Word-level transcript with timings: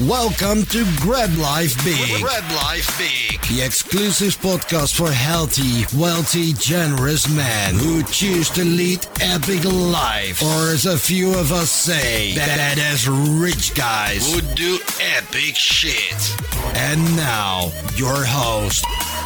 Welcome 0.00 0.64
to 0.66 0.84
Grab 0.96 1.32
Life 1.36 1.76
Big. 1.84 2.20
Grab 2.20 2.42
Life 2.50 2.98
Big. 2.98 3.40
The 3.42 3.64
exclusive 3.64 4.36
podcast 4.38 4.96
for 4.96 5.08
healthy, 5.08 5.86
wealthy, 5.96 6.52
generous 6.54 7.28
men 7.28 7.76
who 7.76 8.02
choose 8.02 8.50
to 8.50 8.64
lead 8.64 9.06
epic 9.20 9.62
life. 9.64 10.42
Or 10.42 10.72
as 10.72 10.86
a 10.86 10.98
few 10.98 11.32
of 11.38 11.52
us 11.52 11.70
say, 11.70 12.34
badass 12.36 13.06
rich 13.40 13.76
guys. 13.76 14.34
Who 14.34 14.40
do 14.56 14.80
epic 15.00 15.54
shit. 15.54 16.36
And 16.74 17.00
now, 17.14 17.70
your 17.94 18.24
host, 18.24 18.82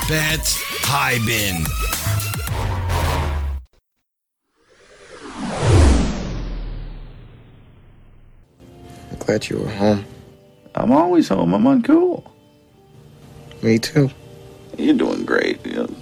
Pat 0.07 0.41
Hiban. 0.83 1.65
I'm 9.11 9.19
glad 9.19 9.49
you 9.49 9.61
were 9.61 9.71
home. 9.71 10.05
I'm 10.79 10.93
always 10.93 11.29
home. 11.29 11.55
I'm 11.55 11.65
uncool. 11.65 12.31
Me 13.63 13.81
too. 13.81 14.11
You're 14.77 14.95
doing 14.95 15.25
great. 15.25 15.67
You 15.67 15.73
know, 15.73 15.95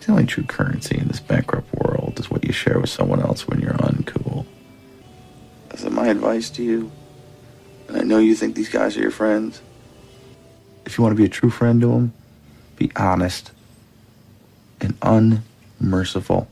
the 0.00 0.12
only 0.12 0.26
true 0.26 0.44
currency 0.44 0.98
in 0.98 1.08
this 1.08 1.18
bankrupt 1.18 1.74
world 1.74 2.20
is 2.20 2.30
what 2.30 2.44
you 2.44 2.52
share 2.52 2.78
with 2.78 2.90
someone 2.90 3.22
else 3.22 3.48
when 3.48 3.60
you're 3.60 3.72
uncool. 3.72 4.44
So 5.76 5.88
my 5.88 6.08
advice 6.08 6.50
to 6.50 6.62
you, 6.62 6.92
and 7.88 7.96
I 7.96 8.00
know 8.00 8.18
you 8.18 8.34
think 8.34 8.54
these 8.54 8.68
guys 8.68 8.96
are 8.98 9.00
your 9.00 9.10
friends. 9.10 9.62
If 10.84 10.98
you 10.98 11.02
want 11.02 11.16
to 11.16 11.16
be 11.16 11.24
a 11.24 11.30
true 11.30 11.50
friend 11.50 11.80
to 11.80 11.88
them, 11.88 12.12
be 12.76 12.90
honest 12.96 13.50
and 14.80 14.94
unmerciful. 15.00 16.48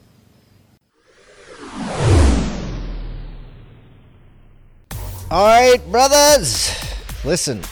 All 5.30 5.46
right, 5.46 5.80
brothers. 5.90 6.93
Listen, 7.24 7.62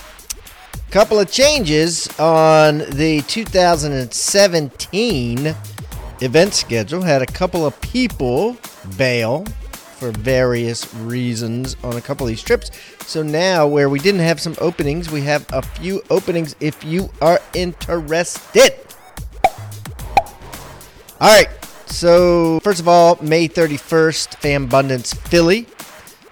couple 0.91 1.19
of 1.19 1.31
changes 1.31 2.09
on 2.19 2.79
the 2.79 3.23
2017 3.27 5.55
event 6.21 6.55
schedule. 6.55 7.03
Had 7.03 7.23
a 7.23 7.27
couple 7.27 7.67
of 7.67 7.81
people 7.81 8.57
bail 8.99 9.45
for 9.97 10.11
various 10.11 10.93
reasons 10.95 11.77
on 11.83 11.97
a 11.97 12.01
couple 12.01 12.27
of 12.27 12.29
these 12.29 12.43
trips. 12.43 12.71
So 13.07 13.23
now, 13.23 13.67
where 13.67 13.89
we 13.89 13.99
didn't 13.99 14.21
have 14.21 14.41
some 14.41 14.55
openings, 14.61 15.11
we 15.11 15.23
have 15.23 15.47
a 15.53 15.63
few 15.63 16.03
openings 16.11 16.55
if 16.61 16.85
you 16.85 17.11
are 17.21 17.41
interested. 17.55 18.75
All 21.21 21.29
right. 21.29 21.49
So, 21.87 22.61
first 22.61 22.81
of 22.81 22.89
all, 22.89 23.19
May 23.21 23.49
31st, 23.49 24.41
FamBundance 24.41 25.17
Philly. 25.29 25.67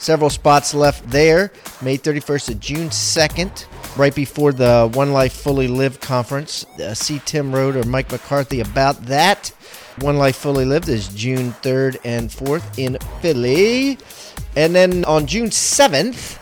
Several 0.00 0.30
spots 0.30 0.72
left 0.72 1.10
there. 1.10 1.52
May 1.82 1.98
31st 1.98 2.46
to 2.46 2.54
June 2.54 2.88
2nd, 2.88 3.98
right 3.98 4.14
before 4.14 4.50
the 4.50 4.90
One 4.94 5.12
Life 5.12 5.34
Fully 5.34 5.68
Live 5.68 6.00
conference. 6.00 6.64
Uh, 6.80 6.94
see 6.94 7.20
Tim 7.26 7.54
Rhode 7.54 7.76
or 7.76 7.84
Mike 7.84 8.10
McCarthy 8.10 8.60
about 8.60 9.04
that. 9.04 9.48
One 9.98 10.16
Life 10.16 10.36
Fully 10.36 10.64
Lived 10.64 10.88
is 10.88 11.08
June 11.08 11.52
3rd 11.52 11.98
and 12.02 12.30
4th 12.30 12.78
in 12.78 12.96
Philly. 13.20 13.98
And 14.56 14.74
then 14.74 15.04
on 15.04 15.26
June 15.26 15.50
7th, 15.50 16.38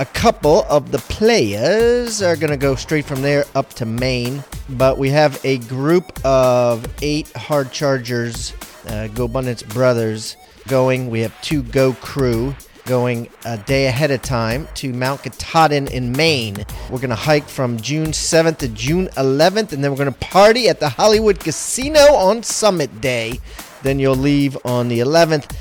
a 0.00 0.04
couple 0.04 0.66
of 0.68 0.92
the 0.92 0.98
players 0.98 2.20
are 2.20 2.36
going 2.36 2.50
to 2.50 2.58
go 2.58 2.74
straight 2.74 3.06
from 3.06 3.22
there 3.22 3.46
up 3.54 3.72
to 3.74 3.86
Maine. 3.86 4.44
But 4.68 4.98
we 4.98 5.08
have 5.08 5.42
a 5.46 5.56
group 5.60 6.22
of 6.26 6.86
eight 7.00 7.32
hard 7.32 7.72
chargers, 7.72 8.52
uh, 8.86 9.08
GoBundance 9.14 9.66
Brothers, 9.66 10.36
going. 10.68 11.08
We 11.08 11.20
have 11.20 11.40
two 11.40 11.62
Go 11.62 11.94
Crew 11.94 12.54
going 12.88 13.28
a 13.44 13.58
day 13.58 13.86
ahead 13.86 14.10
of 14.10 14.22
time 14.22 14.66
to 14.74 14.92
Mount 14.94 15.22
Katahdin 15.22 15.88
in 15.88 16.10
Maine. 16.12 16.64
We're 16.90 16.98
going 16.98 17.10
to 17.10 17.14
hike 17.14 17.46
from 17.46 17.76
June 17.76 18.08
7th 18.08 18.56
to 18.58 18.68
June 18.68 19.08
11th, 19.08 19.72
and 19.72 19.84
then 19.84 19.90
we're 19.90 19.98
going 19.98 20.12
to 20.12 20.18
party 20.18 20.70
at 20.70 20.80
the 20.80 20.88
Hollywood 20.88 21.38
Casino 21.38 22.00
on 22.14 22.42
Summit 22.42 23.02
Day. 23.02 23.40
Then 23.82 23.98
you'll 23.98 24.16
leave 24.16 24.56
on 24.64 24.88
the 24.88 25.00
11th. 25.00 25.54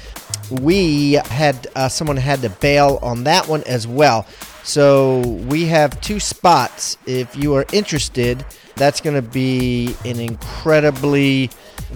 We 0.61 1.13
had 1.13 1.67
uh, 1.75 1.89
someone 1.89 2.15
had 2.15 2.41
to 2.43 2.49
bail 2.49 2.97
on 3.01 3.25
that 3.25 3.47
one 3.47 3.63
as 3.63 3.85
well. 3.85 4.25
So 4.63 5.19
we 5.49 5.65
have 5.65 5.99
two 5.99 6.21
spots. 6.21 6.97
If 7.05 7.35
you 7.35 7.55
are 7.55 7.65
interested, 7.73 8.45
that's 8.75 9.01
going 9.01 9.15
to 9.15 9.21
be 9.21 9.95
an 10.05 10.19
incredibly 10.21 11.49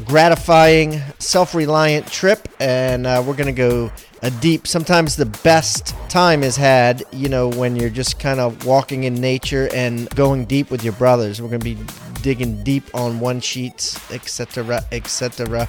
gratifying, 0.05 1.01
self 1.19 1.53
reliant 1.55 2.07
trip, 2.07 2.47
and 2.59 3.05
uh, 3.05 3.23
we're 3.25 3.35
going 3.35 3.47
to 3.47 3.51
go 3.51 3.91
a 4.21 4.31
deep. 4.31 4.67
Sometimes 4.67 5.15
the 5.15 5.25
best 5.25 5.95
time 6.09 6.43
is 6.43 6.55
had, 6.55 7.03
you 7.11 7.29
know, 7.29 7.49
when 7.49 7.75
you're 7.75 7.89
just 7.89 8.19
kind 8.19 8.39
of 8.39 8.65
walking 8.65 9.03
in 9.03 9.15
nature 9.15 9.69
and 9.73 10.09
going 10.11 10.45
deep 10.45 10.69
with 10.69 10.83
your 10.83 10.93
brothers. 10.93 11.41
We're 11.41 11.49
going 11.49 11.61
to 11.61 11.75
be 11.75 11.77
digging 12.21 12.63
deep 12.63 12.83
on 12.93 13.19
one 13.19 13.39
sheets, 13.39 14.11
etc., 14.11 14.83
etc., 14.91 15.67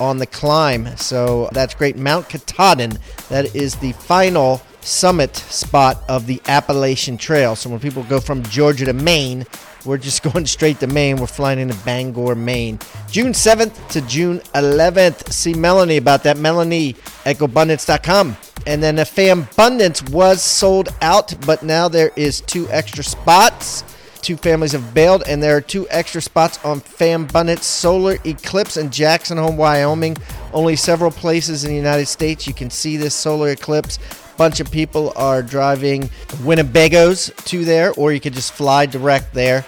on 0.00 0.18
the 0.18 0.26
climb. 0.26 0.96
So 0.96 1.48
that's 1.52 1.74
great. 1.74 1.96
Mount 1.96 2.28
Katahdin, 2.28 2.98
that 3.30 3.54
is 3.56 3.76
the 3.76 3.92
final 3.92 4.62
summit 4.80 5.36
spot 5.36 6.02
of 6.08 6.26
the 6.26 6.40
Appalachian 6.46 7.16
Trail. 7.16 7.56
So 7.56 7.70
when 7.70 7.80
people 7.80 8.02
go 8.04 8.20
from 8.20 8.42
Georgia 8.44 8.84
to 8.86 8.92
Maine, 8.92 9.46
we're 9.84 9.98
just 9.98 10.22
going 10.32 10.46
straight 10.46 10.80
to 10.80 10.86
Maine. 10.86 11.16
We're 11.16 11.26
flying 11.26 11.58
into 11.58 11.76
Bangor, 11.84 12.34
Maine. 12.34 12.78
June 13.10 13.32
7th 13.32 13.88
to 13.90 14.00
June 14.02 14.40
11th. 14.54 15.30
See 15.32 15.54
Melanie 15.54 15.96
about 15.96 16.22
that. 16.24 16.36
Melanie 16.36 16.96
at 17.24 17.36
GoBundance.com. 17.36 18.36
And 18.66 18.82
then 18.82 18.96
the 18.96 19.30
Abundance 19.30 20.02
was 20.10 20.42
sold 20.42 20.90
out, 21.00 21.34
but 21.46 21.62
now 21.62 21.88
there 21.88 22.10
is 22.16 22.40
two 22.42 22.68
extra 22.70 23.02
spots. 23.04 23.84
Two 24.20 24.36
families 24.36 24.72
have 24.72 24.92
bailed, 24.92 25.22
and 25.26 25.42
there 25.42 25.56
are 25.56 25.60
two 25.60 25.86
extra 25.90 26.20
spots 26.20 26.62
on 26.64 26.82
Abundance 27.00 27.64
Solar 27.64 28.18
Eclipse 28.24 28.76
in 28.76 28.90
Jackson 28.90 29.38
Hole, 29.38 29.52
Wyoming. 29.52 30.16
Only 30.52 30.76
several 30.76 31.10
places 31.10 31.64
in 31.64 31.70
the 31.70 31.76
United 31.76 32.06
States 32.06 32.46
you 32.46 32.52
can 32.52 32.68
see 32.68 32.96
this 32.96 33.14
solar 33.14 33.50
eclipse 33.50 33.98
bunch 34.38 34.60
of 34.60 34.70
people 34.70 35.12
are 35.16 35.42
driving 35.42 36.04
Winnebagos 36.44 37.34
to 37.46 37.64
there, 37.64 37.92
or 37.94 38.12
you 38.12 38.20
could 38.20 38.32
just 38.32 38.52
fly 38.52 38.86
direct 38.86 39.34
there 39.34 39.66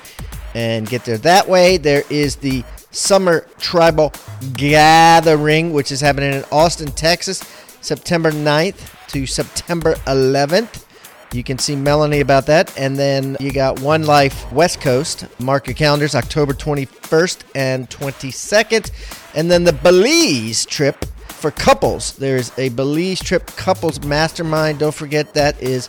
and 0.54 0.88
get 0.88 1.04
there 1.04 1.18
that 1.18 1.48
way. 1.48 1.76
There 1.76 2.04
is 2.08 2.36
the 2.36 2.64
Summer 2.92 3.46
Tribal 3.58 4.12
Gathering, 4.54 5.72
which 5.72 5.92
is 5.92 6.00
happening 6.00 6.32
in 6.32 6.44
Austin, 6.50 6.90
Texas, 6.92 7.38
September 7.80 8.30
9th 8.30 9.08
to 9.08 9.26
September 9.26 9.94
11th. 10.06 10.86
You 11.32 11.44
can 11.44 11.58
see 11.58 11.76
Melanie 11.76 12.20
about 12.20 12.46
that. 12.46 12.76
And 12.78 12.96
then 12.96 13.36
you 13.40 13.52
got 13.52 13.80
One 13.80 14.04
Life 14.04 14.50
West 14.52 14.80
Coast. 14.80 15.26
Mark 15.40 15.66
your 15.66 15.74
calendars, 15.74 16.14
October 16.14 16.52
21st 16.52 17.42
and 17.54 17.88
22nd. 17.88 18.90
And 19.34 19.50
then 19.50 19.64
the 19.64 19.72
Belize 19.72 20.66
trip 20.66 21.04
for 21.28 21.50
couples. 21.50 22.16
There's 22.16 22.56
a 22.58 22.68
Belize 22.70 23.20
trip 23.20 23.46
couples 23.56 24.02
mastermind. 24.04 24.80
Don't 24.80 24.94
forget 24.94 25.34
that 25.34 25.62
is 25.62 25.88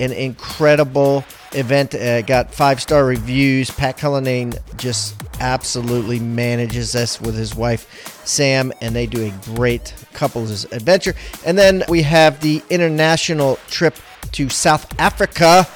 an 0.00 0.12
incredible 0.12 1.24
event. 1.52 1.94
Uh, 1.94 2.22
got 2.22 2.52
five 2.52 2.80
star 2.80 3.04
reviews. 3.04 3.70
Pat 3.70 3.96
Cullinane 3.96 4.54
just 4.76 5.14
absolutely 5.40 6.18
manages 6.18 6.92
this 6.92 7.20
with 7.20 7.34
his 7.34 7.54
wife 7.54 8.26
Sam, 8.26 8.72
and 8.80 8.94
they 8.94 9.06
do 9.06 9.26
a 9.26 9.54
great 9.54 9.94
couples 10.12 10.64
adventure. 10.72 11.14
And 11.46 11.56
then 11.56 11.84
we 11.88 12.02
have 12.02 12.40
the 12.40 12.62
international 12.70 13.56
trip 13.68 13.94
to 14.32 14.48
South 14.48 14.98
Africa. 14.98 15.66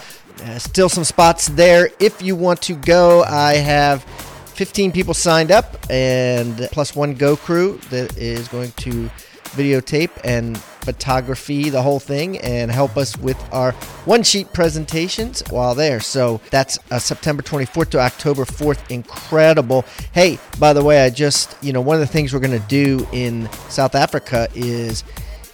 Uh, 0.42 0.59
still 0.59 0.88
some 0.88 1.04
spots 1.04 1.47
there 1.48 1.91
if 2.00 2.20
you 2.22 2.37
want 2.37 2.60
to 2.62 2.75
go. 2.75 3.22
I 3.22 3.54
have 3.54 4.03
15 4.54 4.92
people 4.92 5.15
signed 5.15 5.50
up, 5.50 5.76
and 5.91 6.56
plus 6.72 6.94
one 6.94 7.15
Go 7.15 7.37
crew 7.37 7.78
that 7.91 8.16
is 8.16 8.48
going 8.48 8.72
to 8.72 9.10
videotape 9.54 10.10
and 10.25 10.59
photography 10.59 11.70
the 11.70 11.81
whole 11.81 12.00
thing 12.00 12.38
and 12.38 12.70
help 12.70 12.97
us 12.97 13.16
with 13.16 13.37
our 13.53 13.72
one 14.04 14.22
sheet 14.22 14.53
presentations 14.53 15.42
while 15.50 15.74
there. 15.74 16.00
So 16.00 16.41
that's 16.50 16.78
uh, 16.91 16.98
September 16.98 17.42
24th 17.42 17.91
to 17.91 18.00
October 18.00 18.45
4th. 18.45 18.91
Incredible. 18.91 19.84
Hey, 20.12 20.39
by 20.59 20.72
the 20.72 20.84
way, 20.84 21.04
I 21.04 21.10
just, 21.10 21.57
you 21.62 21.72
know, 21.72 21.80
one 21.80 21.95
of 21.95 22.00
the 22.00 22.07
things 22.07 22.33
we're 22.33 22.41
going 22.41 22.60
to 22.60 22.68
do 22.68 23.07
in 23.12 23.50
South 23.68 23.95
Africa 23.95 24.48
is 24.54 25.04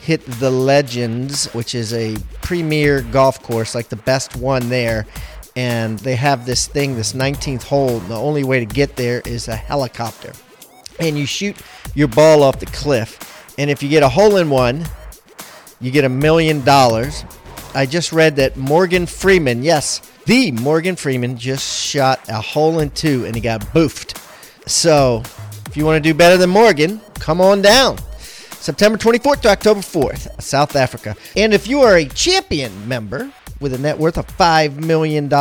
hit 0.01 0.25
the 0.25 0.51
Legends, 0.51 1.47
which 1.53 1.75
is 1.75 1.93
a 1.93 2.17
premier 2.43 3.03
golf 3.03 3.43
course, 3.43 3.75
like 3.75 3.89
the 3.89 3.97
best 3.97 4.37
one 4.37 4.69
there 4.69 5.07
and 5.57 5.99
they 5.99 6.17
have 6.17 6.47
this 6.47 6.67
thing, 6.67 6.97
this 6.97 7.13
19th 7.13 7.65
hole. 7.65 7.99
The 8.01 8.17
only 8.17 8.45
way 8.45 8.61
to 8.61 8.67
get 8.67 8.97
there 8.97 9.21
is 9.25 9.49
a 9.49 9.57
helicopter. 9.57 10.33
And 10.99 11.19
you 11.19 11.27
shoot 11.27 11.57
your 11.95 12.09
ball 12.09 12.43
off 12.43 12.61
the 12.61 12.67
cliff. 12.67 13.55
And 13.59 13.71
if 13.71 13.83
you 13.83 13.89
get 13.89 14.03
a 14.03 14.09
hole 14.09 14.37
in 14.37 14.51
one, 14.51 14.85
you 15.81 15.91
get 15.91 16.05
a 16.05 16.09
million 16.09 16.63
dollars. 16.63 17.25
I 17.75 17.87
just 17.87 18.13
read 18.13 18.37
that 18.37 18.57
Morgan 18.57 19.07
Freeman, 19.07 19.63
yes, 19.63 20.01
the 20.27 20.53
Morgan 20.53 20.97
Freeman, 20.97 21.37
just 21.37 21.87
shot 21.87 22.21
a 22.29 22.41
hole 22.41 22.81
in 22.81 22.91
two 22.91 23.25
and 23.25 23.35
he 23.35 23.41
got 23.41 23.61
boofed. 23.61 24.17
So 24.69 25.23
if 25.67 25.77
you 25.77 25.85
want 25.85 26.03
to 26.03 26.09
do 26.09 26.15
better 26.15 26.37
than 26.37 26.51
Morgan, 26.51 27.01
come 27.15 27.41
on 27.41 27.63
down. 27.63 27.99
September 28.61 28.99
24th 28.99 29.41
to 29.43 29.49
October 29.49 29.81
4th, 29.81 30.41
South 30.41 30.77
Africa. 30.77 31.17
And 31.37 31.55
if 31.55 31.67
you 31.67 31.81
are 31.81 31.97
a 31.97 32.05
champion 32.05 32.87
member, 32.87 33.33
with 33.61 33.75
a 33.75 33.79
net 33.79 33.99
worth 33.99 34.17
of 34.17 34.27
$5 34.27 34.85
million 34.85 35.33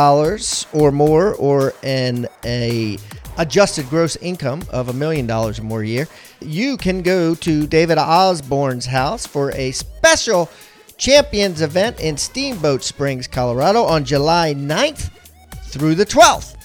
or 0.72 0.92
more 0.92 1.34
or 1.34 1.72
an 1.82 2.28
a 2.44 2.98
adjusted 3.38 3.88
gross 3.88 4.16
income 4.16 4.62
of 4.70 4.90
a 4.90 4.92
million 4.92 5.26
dollars 5.26 5.58
or 5.58 5.62
more 5.62 5.82
a 5.82 5.86
year, 5.86 6.06
you 6.40 6.76
can 6.76 7.02
go 7.02 7.34
to 7.34 7.66
David 7.66 7.96
Osborne's 7.98 8.86
house 8.86 9.26
for 9.26 9.50
a 9.52 9.72
special 9.72 10.50
Champions 10.98 11.62
event 11.62 11.98
in 11.98 12.18
Steamboat 12.18 12.82
Springs, 12.82 13.26
Colorado 13.26 13.82
on 13.82 14.04
July 14.04 14.52
9th 14.54 15.10
through 15.64 15.94
the 15.94 16.04
12th. 16.04 16.56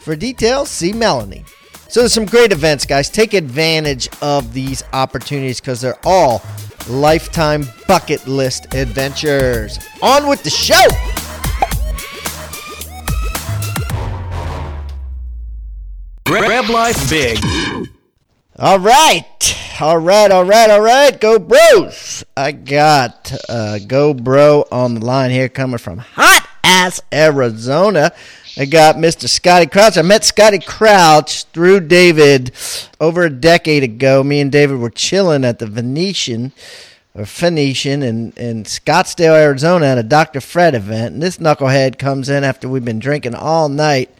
For 0.00 0.16
details, 0.16 0.70
see 0.70 0.94
Melanie. 0.94 1.44
So 1.90 2.00
there's 2.00 2.12
some 2.12 2.26
great 2.26 2.52
events, 2.52 2.84
guys. 2.84 3.08
Take 3.08 3.32
advantage 3.32 4.10
of 4.20 4.52
these 4.52 4.82
opportunities 4.92 5.58
because 5.58 5.80
they're 5.80 5.98
all 6.04 6.42
lifetime 6.86 7.64
bucket 7.86 8.28
list 8.28 8.74
adventures. 8.74 9.78
On 10.02 10.28
with 10.28 10.42
the 10.42 10.50
show! 10.50 10.74
Grab 16.26 16.68
life 16.68 17.08
big. 17.08 17.38
All 18.58 18.78
right. 18.78 19.24
All 19.80 19.96
right, 19.96 20.30
all 20.30 20.44
right, 20.44 20.68
all 20.68 20.82
right. 20.82 21.18
Go 21.18 21.38
Bros. 21.38 22.22
I 22.36 22.52
got 22.52 23.32
uh, 23.48 23.78
Go 23.86 24.12
Bro 24.12 24.66
on 24.70 24.94
the 24.94 25.06
line 25.06 25.30
here 25.30 25.48
coming 25.48 25.78
from 25.78 25.98
hot 25.98 26.46
ass 26.62 27.00
Arizona. 27.10 28.12
I 28.56 28.64
got 28.64 28.96
Mr. 28.96 29.28
Scotty 29.28 29.66
Crouch. 29.66 29.98
I 29.98 30.02
met 30.02 30.24
Scotty 30.24 30.58
Crouch 30.58 31.44
through 31.44 31.80
David 31.80 32.52
over 33.00 33.24
a 33.24 33.30
decade 33.30 33.82
ago. 33.82 34.22
Me 34.24 34.40
and 34.40 34.50
David 34.50 34.78
were 34.78 34.90
chilling 34.90 35.44
at 35.44 35.58
the 35.58 35.66
Venetian 35.66 36.52
or 37.14 37.26
Phoenician 37.26 38.02
in, 38.02 38.32
in 38.32 38.64
Scottsdale, 38.64 39.34
Arizona 39.34 39.86
at 39.86 39.98
a 39.98 40.02
Dr. 40.02 40.40
Fred 40.40 40.74
event. 40.74 41.14
And 41.14 41.22
this 41.22 41.38
knucklehead 41.38 41.98
comes 41.98 42.28
in 42.28 42.44
after 42.44 42.68
we've 42.68 42.84
been 42.84 43.00
drinking 43.00 43.34
all 43.34 43.68
night, 43.68 44.10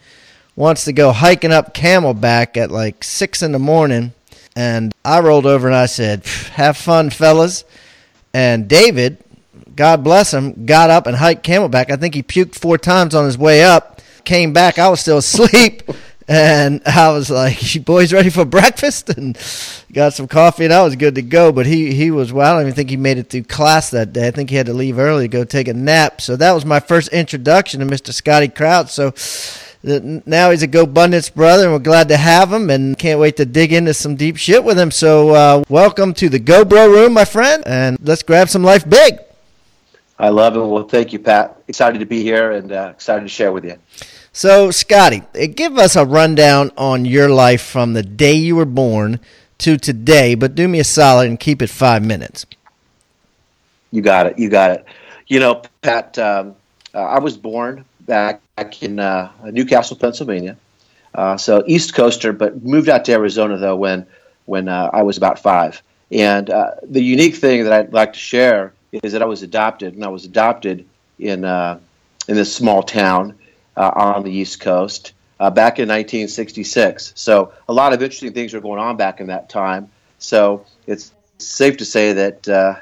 wants 0.55 0.85
to 0.85 0.93
go 0.93 1.11
hiking 1.11 1.51
up 1.51 1.73
Camelback 1.73 2.57
at 2.57 2.71
like 2.71 3.03
6 3.03 3.41
in 3.41 3.51
the 3.51 3.59
morning. 3.59 4.13
And 4.55 4.93
I 5.05 5.21
rolled 5.21 5.45
over 5.45 5.67
and 5.67 5.75
I 5.75 5.85
said, 5.85 6.25
Have 6.53 6.75
fun, 6.75 7.09
fellas. 7.09 7.63
And 8.33 8.67
David, 8.67 9.17
God 9.75 10.03
bless 10.03 10.33
him, 10.33 10.65
got 10.65 10.89
up 10.89 11.07
and 11.07 11.15
hiked 11.15 11.45
Camelback. 11.45 11.89
I 11.89 11.95
think 11.95 12.13
he 12.13 12.23
puked 12.23 12.55
four 12.55 12.77
times 12.77 13.15
on 13.15 13.25
his 13.25 13.37
way 13.37 13.63
up. 13.63 13.98
Came 14.23 14.53
back, 14.53 14.79
I 14.79 14.89
was 14.89 14.99
still 14.99 15.17
asleep. 15.25 15.83
And 16.31 16.83
I 16.85 17.11
was 17.11 17.31
like, 17.31 17.73
"You 17.73 17.81
boys 17.81 18.13
ready 18.13 18.29
for 18.29 18.45
breakfast?" 18.45 19.09
And 19.17 19.35
got 19.91 20.13
some 20.13 20.27
coffee, 20.27 20.63
and 20.65 20.71
I 20.71 20.83
was 20.83 20.95
good 20.95 21.15
to 21.15 21.23
go. 21.23 21.51
But 21.51 21.65
he 21.65 21.91
he 21.95 22.11
was 22.11 22.31
well. 22.31 22.51
I 22.51 22.59
don't 22.59 22.67
even 22.67 22.75
think 22.75 22.91
he 22.91 22.97
made 22.97 23.17
it 23.17 23.31
through 23.31 23.45
class 23.45 23.89
that 23.89 24.13
day. 24.13 24.27
I 24.27 24.31
think 24.31 24.51
he 24.51 24.55
had 24.55 24.67
to 24.67 24.73
leave 24.73 24.99
early 24.99 25.23
to 25.23 25.27
go 25.27 25.43
take 25.43 25.67
a 25.67 25.73
nap. 25.73 26.21
So 26.21 26.35
that 26.35 26.51
was 26.51 26.65
my 26.65 26.79
first 26.79 27.07
introduction 27.07 27.79
to 27.79 27.87
Mr. 27.87 28.13
Scotty 28.13 28.47
Crouch. 28.47 28.91
So 28.91 29.11
now 29.81 30.51
he's 30.51 30.61
a 30.61 30.67
GoBundance 30.67 31.33
brother, 31.33 31.63
and 31.63 31.73
we're 31.73 31.79
glad 31.79 32.09
to 32.09 32.17
have 32.17 32.53
him, 32.53 32.69
and 32.69 32.95
can't 32.95 33.19
wait 33.19 33.37
to 33.37 33.45
dig 33.45 33.73
into 33.73 33.95
some 33.95 34.15
deep 34.15 34.37
shit 34.37 34.63
with 34.63 34.77
him. 34.77 34.91
So 34.91 35.29
uh, 35.31 35.63
welcome 35.67 36.13
to 36.13 36.29
the 36.29 36.39
GoBro 36.39 36.93
room, 36.93 37.13
my 37.13 37.25
friend, 37.25 37.63
and 37.65 37.97
let's 38.01 38.21
grab 38.21 38.49
some 38.49 38.63
life 38.63 38.87
big. 38.87 39.17
I 40.19 40.29
love 40.29 40.55
it. 40.57 40.59
Well, 40.59 40.83
thank 40.83 41.13
you, 41.13 41.19
Pat. 41.19 41.61
Excited 41.69 41.99
to 41.99 42.05
be 42.05 42.21
here 42.21 42.51
and 42.51 42.71
uh, 42.71 42.91
excited 42.93 43.21
to 43.21 43.29
share 43.29 43.53
with 43.53 43.63
you. 43.63 43.77
So, 44.33 44.69
Scotty, 44.69 45.23
eh, 45.33 45.47
give 45.47 45.77
us 45.77 45.95
a 45.95 46.05
rundown 46.05 46.71
on 46.77 47.05
your 47.05 47.29
life 47.29 47.61
from 47.61 47.93
the 47.93 48.03
day 48.03 48.33
you 48.33 48.57
were 48.57 48.65
born 48.65 49.21
to 49.59 49.77
today, 49.77 50.35
but 50.35 50.55
do 50.55 50.67
me 50.67 50.79
a 50.79 50.83
solid 50.83 51.29
and 51.29 51.39
keep 51.39 51.61
it 51.61 51.69
five 51.69 52.05
minutes. 52.05 52.45
You 53.91 54.01
got 54.01 54.27
it. 54.27 54.37
You 54.37 54.49
got 54.49 54.71
it. 54.71 54.85
You 55.27 55.39
know, 55.39 55.61
Pat, 55.81 56.19
um, 56.19 56.55
uh, 56.93 56.99
I 56.99 57.19
was 57.19 57.37
born 57.37 57.85
back, 58.01 58.41
back 58.55 58.83
in 58.83 58.99
uh, 58.99 59.31
New 59.45 59.65
Castle, 59.65 59.95
Pennsylvania. 59.95 60.57
Uh, 61.15 61.37
so 61.37 61.63
East 61.65 61.95
Coaster, 61.95 62.33
but 62.33 62.63
moved 62.63 62.89
out 62.89 63.05
to 63.05 63.13
Arizona 63.13 63.57
though 63.57 63.75
when 63.75 64.05
when 64.45 64.67
uh, 64.67 64.89
I 64.91 65.03
was 65.03 65.17
about 65.17 65.39
five. 65.39 65.81
And 66.11 66.49
uh, 66.49 66.71
the 66.83 67.01
unique 67.01 67.35
thing 67.35 67.63
that 67.63 67.73
I'd 67.73 67.93
like 67.93 68.13
to 68.13 68.19
share 68.19 68.73
is 68.91 69.13
that 69.13 69.21
I 69.21 69.25
was 69.25 69.43
adopted, 69.43 69.93
and 69.93 70.03
I 70.03 70.07
was 70.09 70.25
adopted 70.25 70.85
in 71.19 71.45
uh, 71.45 71.79
in 72.27 72.35
this 72.35 72.53
small 72.55 72.83
town 72.83 73.37
uh, 73.75 73.91
on 73.95 74.23
the 74.23 74.31
East 74.31 74.59
Coast 74.59 75.13
uh, 75.39 75.49
back 75.49 75.79
in 75.79 75.87
1966. 75.87 77.13
So 77.15 77.53
a 77.67 77.73
lot 77.73 77.93
of 77.93 78.01
interesting 78.01 78.33
things 78.33 78.53
were 78.53 78.61
going 78.61 78.79
on 78.79 78.97
back 78.97 79.19
in 79.19 79.27
that 79.27 79.49
time. 79.49 79.89
So 80.19 80.65
it's 80.85 81.11
safe 81.37 81.77
to 81.77 81.85
say 81.85 82.13
that 82.13 82.47
uh, 82.47 82.75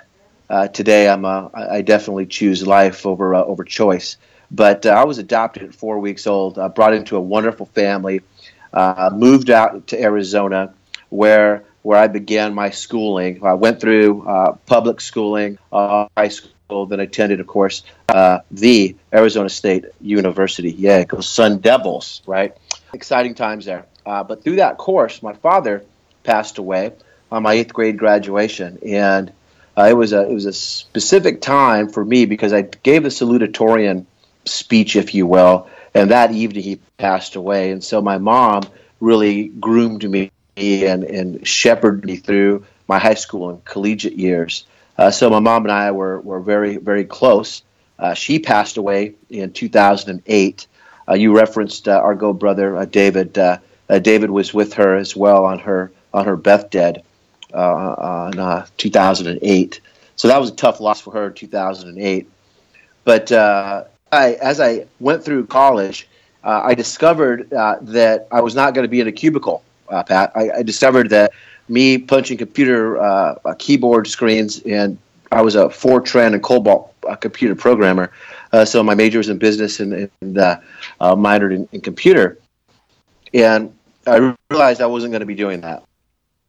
uh 0.50 0.68
today 0.70 1.10
I'm 1.10 1.26
a, 1.26 1.52
I 1.54 1.82
definitely 1.82 2.26
choose 2.26 2.66
life 2.66 3.06
over 3.06 3.36
uh, 3.36 3.44
over 3.44 3.64
choice. 3.64 4.18
But 4.50 4.86
uh, 4.86 4.90
I 4.90 5.04
was 5.04 5.18
adopted 5.18 5.64
at 5.64 5.76
four 5.76 6.00
weeks 6.00 6.26
old, 6.26 6.56
brought 6.74 6.94
into 6.94 7.18
a 7.18 7.22
wonderful 7.22 7.66
family, 7.66 8.22
moved 9.14 9.50
out 9.50 9.88
to 9.88 10.02
Arizona, 10.02 10.74
where 11.10 11.66
where 11.88 11.98
I 11.98 12.08
began 12.08 12.54
my 12.54 12.72
schooling. 12.72 13.46
I 13.46 13.54
went 13.54 13.80
through 13.80 14.24
public 14.66 15.00
schooling, 15.00 15.58
high 15.72 16.28
school 16.28 16.52
then 16.70 17.00
attended, 17.00 17.40
of 17.40 17.48
course, 17.48 17.84
uh, 18.10 18.40
the 18.52 18.98
Arizona 19.14 19.48
State 19.48 19.86
University. 20.02 20.70
Yeah, 20.72 20.98
it 20.98 21.08
goes 21.08 21.30
Sun 21.30 21.60
Devils, 21.60 22.22
right? 22.28 22.58
Exciting 22.94 23.36
times 23.36 23.64
there. 23.64 23.86
Uh, 24.06 24.24
but 24.24 24.44
through 24.44 24.58
that 24.58 24.78
course, 24.78 25.24
my 25.24 25.32
father 25.34 25.86
passed 26.24 26.58
away 26.58 26.92
on 27.32 27.44
my 27.44 27.54
eighth 27.54 27.74
grade 27.74 27.98
graduation, 27.98 28.80
and 28.86 29.32
uh, 29.78 29.88
it 29.90 29.94
was 29.94 30.12
a 30.12 30.30
it 30.30 30.34
was 30.34 30.46
a 30.46 30.54
specific 30.54 31.40
time 31.40 31.88
for 31.88 32.04
me 32.04 32.26
because 32.26 32.52
I 32.52 32.64
gave 32.64 33.04
the 33.04 33.10
salutatorian 33.10 34.06
speech, 34.44 34.98
if 34.98 35.14
you 35.14 35.26
will, 35.26 35.70
and 35.94 36.12
that 36.12 36.34
evening 36.34 36.64
he 36.64 36.80
passed 36.98 37.38
away, 37.38 37.72
and 37.72 37.82
so 37.82 38.02
my 38.02 38.18
mom 38.18 38.64
really 39.00 39.48
groomed 39.48 40.10
me 40.10 40.32
and 40.58 41.04
and 41.04 41.48
shepherded 41.48 42.06
me 42.06 42.18
through 42.18 42.66
my 42.88 43.00
high 43.00 43.14
school 43.14 43.50
and 43.50 43.64
collegiate 43.66 44.18
years. 44.18 44.66
Uh, 44.98 45.12
so 45.12 45.30
my 45.30 45.40
mom 45.40 45.64
and 45.64 45.72
I 45.72 45.92
were, 45.92 46.20
were 46.22 46.40
very, 46.40 46.78
very 46.78 47.06
close. 47.06 47.62
Uh, 48.00 48.14
she 48.14 48.40
passed 48.40 48.78
away 48.78 49.14
in 49.30 49.52
2008. 49.54 50.68
Uh, 51.08 51.14
you 51.14 51.36
referenced 51.36 51.88
uh, 51.88 51.92
our 51.92 52.16
go 52.16 52.34
brother 52.34 52.76
uh, 52.78 52.86
David. 52.86 53.38
Uh, 53.38 53.60
David 54.02 54.30
was 54.30 54.54
with 54.54 54.74
her 54.74 54.96
as 54.96 55.16
well 55.16 55.46
on 55.46 55.60
her 55.60 55.92
on 56.14 56.26
her 56.26 56.36
deathbed 56.36 57.04
in 57.54 58.64
2008. 58.78 59.82
So 60.16 60.28
that 60.28 60.42
was 60.42 60.50
a 60.50 60.56
tough 60.56 60.80
loss 60.80 61.00
for 61.00 61.14
her 61.14 61.28
in 61.28 61.34
2008. 61.34 62.30
But 63.04 63.32
I, 63.32 63.86
as 64.34 64.60
I 64.60 64.88
went 65.00 65.24
through 65.24 65.46
college, 65.46 66.08
I 66.44 66.74
discovered 66.74 67.50
that 67.52 68.28
I 68.32 68.42
was 68.42 68.56
not 68.56 68.74
going 68.74 68.84
to 68.84 68.90
be 68.90 69.00
in 69.00 69.08
a 69.08 69.12
cubicle. 69.12 69.64
Pat, 69.88 70.32
I, 70.36 70.50
I 70.58 70.64
discovered 70.64 71.10
that 71.10 71.32
me 71.70 71.98
punching 71.98 72.38
computer 72.38 72.98
uh, 72.98 73.36
keyboard 73.58 74.08
screens, 74.08 74.62
and 74.64 74.98
I 75.32 75.42
was 75.42 75.56
a 75.56 75.66
Fortran 75.66 76.34
and 76.34 76.42
COBOL 76.42 76.90
uh, 77.08 77.16
computer 77.16 77.56
programmer. 77.56 78.12
Uh, 78.52 78.66
so 78.66 78.82
my 78.84 78.96
major 78.96 79.18
was 79.18 79.30
in 79.30 79.38
business 79.38 79.80
and, 79.80 80.10
and 80.22 80.38
uh, 80.38 80.60
uh, 81.00 81.16
minored 81.16 81.54
in, 81.54 81.68
in, 81.72 81.82
computer. 81.82 82.38
And 83.34 83.74
I 84.06 84.34
realized 84.50 84.82
I 84.82 84.86
wasn't 84.86 85.12
going 85.12 85.20
to 85.20 85.26
be 85.26 85.36
doing 85.36 85.62
that. 85.62 85.84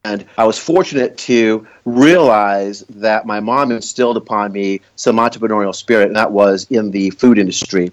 And 0.05 0.25
I 0.39 0.45
was 0.45 0.59
fortunate 0.59 1.19
to 1.19 1.67
realize 1.85 2.81
that 2.91 3.27
my 3.27 3.41
mom 3.41 3.73
instilled 3.73 4.17
upon 4.17 4.53
me 4.53 4.81
some 4.95 5.17
entrepreneurial 5.17 5.75
spirit, 5.75 6.07
and 6.07 6.17
that 6.17 6.31
was 6.31 6.69
in 6.71 6.93
the 6.93 7.11
food 7.11 7.37
industry. 7.37 7.91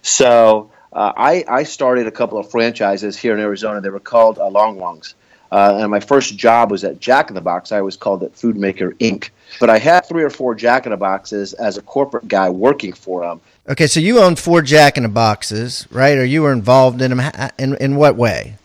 So 0.00 0.71
uh, 0.92 1.12
I, 1.16 1.44
I, 1.48 1.62
started 1.62 2.06
a 2.06 2.10
couple 2.10 2.38
of 2.38 2.50
franchises 2.50 3.18
here 3.18 3.32
in 3.32 3.40
Arizona. 3.40 3.80
They 3.80 3.88
were 3.88 4.00
called 4.00 4.38
uh, 4.38 4.48
Long 4.48 4.78
Longs. 4.78 5.14
Uh, 5.50 5.78
and 5.80 5.90
my 5.90 6.00
first 6.00 6.36
job 6.36 6.70
was 6.70 6.82
at 6.82 6.98
Jack 6.98 7.28
in 7.28 7.34
the 7.34 7.40
Box. 7.40 7.72
I 7.72 7.78
always 7.78 7.96
called 7.96 8.22
it 8.22 8.34
Foodmaker 8.34 8.94
Inc. 8.94 9.30
But 9.60 9.68
I 9.68 9.78
had 9.78 10.06
three 10.06 10.22
or 10.22 10.30
four 10.30 10.54
Jack 10.54 10.86
in 10.86 10.90
the 10.90 10.96
Boxes 10.96 11.52
as 11.52 11.76
a 11.76 11.82
corporate 11.82 12.26
guy 12.26 12.48
working 12.48 12.92
for 12.94 13.22
them. 13.22 13.40
Okay, 13.68 13.86
so 13.86 14.00
you 14.00 14.18
owned 14.18 14.38
four 14.38 14.62
Jack 14.62 14.96
in 14.96 15.02
the 15.02 15.10
Boxes, 15.10 15.86
right? 15.90 16.16
Or 16.16 16.24
you 16.24 16.42
were 16.42 16.52
involved 16.52 17.02
in 17.02 17.16
them? 17.16 17.32
In, 17.58 17.76
in 17.76 17.96
what 17.96 18.16
way? 18.16 18.56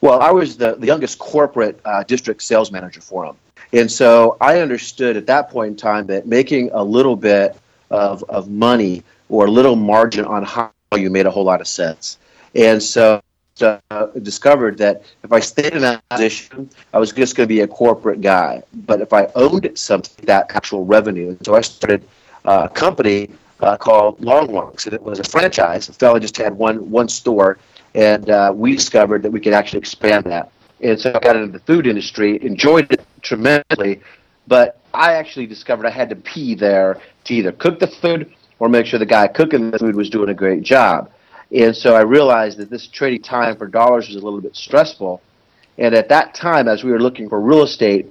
Well, 0.00 0.20
I 0.20 0.30
was 0.30 0.56
the, 0.56 0.74
the 0.74 0.86
youngest 0.86 1.18
corporate 1.18 1.80
uh, 1.84 2.02
district 2.02 2.42
sales 2.42 2.72
manager 2.72 3.00
for 3.00 3.26
them. 3.26 3.36
And 3.72 3.90
so 3.90 4.36
I 4.40 4.60
understood 4.60 5.16
at 5.16 5.26
that 5.26 5.50
point 5.50 5.70
in 5.70 5.76
time 5.76 6.06
that 6.06 6.26
making 6.26 6.70
a 6.72 6.82
little 6.82 7.16
bit 7.16 7.56
of, 7.90 8.24
of 8.28 8.50
money 8.50 9.04
or 9.28 9.46
a 9.46 9.50
little 9.50 9.76
margin 9.76 10.24
on 10.24 10.42
how 10.42 10.72
you 10.98 11.10
made 11.10 11.26
a 11.26 11.30
whole 11.30 11.44
lot 11.44 11.60
of 11.60 11.68
sense. 11.68 12.18
And 12.54 12.82
so 12.82 13.20
uh, 13.62 14.06
discovered 14.22 14.78
that 14.78 15.02
if 15.22 15.32
I 15.32 15.40
stayed 15.40 15.74
in 15.74 15.82
that 15.82 16.02
position, 16.08 16.68
I 16.92 16.98
was 16.98 17.12
just 17.12 17.36
going 17.36 17.48
to 17.48 17.54
be 17.54 17.60
a 17.60 17.68
corporate 17.68 18.20
guy. 18.20 18.62
But 18.74 19.00
if 19.00 19.12
I 19.12 19.26
owned 19.36 19.70
something, 19.74 20.24
that 20.26 20.50
actual 20.54 20.84
revenue, 20.84 21.36
so 21.42 21.54
I 21.54 21.60
started 21.60 22.02
a 22.44 22.68
company 22.68 23.30
uh, 23.60 23.76
called 23.76 24.20
Long 24.20 24.52
Longs, 24.52 24.86
and 24.86 24.94
it 24.94 25.02
was 25.02 25.20
a 25.20 25.24
franchise. 25.24 25.86
The 25.86 25.92
fellow 25.92 26.18
just 26.18 26.36
had 26.36 26.56
one 26.56 26.90
one 26.90 27.08
store, 27.08 27.58
and 27.94 28.28
uh, 28.28 28.52
we 28.54 28.74
discovered 28.74 29.22
that 29.22 29.30
we 29.30 29.40
could 29.40 29.52
actually 29.52 29.80
expand 29.80 30.24
that. 30.26 30.50
And 30.80 30.98
so 30.98 31.12
I 31.14 31.20
got 31.20 31.36
into 31.36 31.52
the 31.52 31.64
food 31.64 31.86
industry, 31.86 32.42
enjoyed 32.42 32.90
it 32.90 33.04
tremendously, 33.20 34.00
but 34.48 34.80
I 34.94 35.12
actually 35.12 35.46
discovered 35.46 35.86
I 35.86 35.90
had 35.90 36.08
to 36.08 36.16
pee 36.16 36.54
there 36.54 37.00
to 37.24 37.34
either 37.34 37.52
cook 37.52 37.78
the 37.78 37.86
food 37.86 38.32
or 38.60 38.68
make 38.68 38.86
sure 38.86 39.00
the 39.00 39.06
guy 39.06 39.26
cooking 39.26 39.72
the 39.72 39.78
food 39.78 39.96
was 39.96 40.10
doing 40.10 40.28
a 40.28 40.34
great 40.34 40.62
job. 40.62 41.10
And 41.50 41.74
so 41.74 41.96
I 41.96 42.02
realized 42.02 42.58
that 42.58 42.70
this 42.70 42.86
trading 42.86 43.22
time 43.22 43.56
for 43.56 43.66
dollars 43.66 44.06
was 44.06 44.16
a 44.16 44.24
little 44.24 44.40
bit 44.40 44.54
stressful. 44.54 45.20
And 45.78 45.94
at 45.94 46.10
that 46.10 46.34
time, 46.34 46.68
as 46.68 46.84
we 46.84 46.92
were 46.92 47.00
looking 47.00 47.28
for 47.28 47.40
real 47.40 47.62
estate 47.62 48.06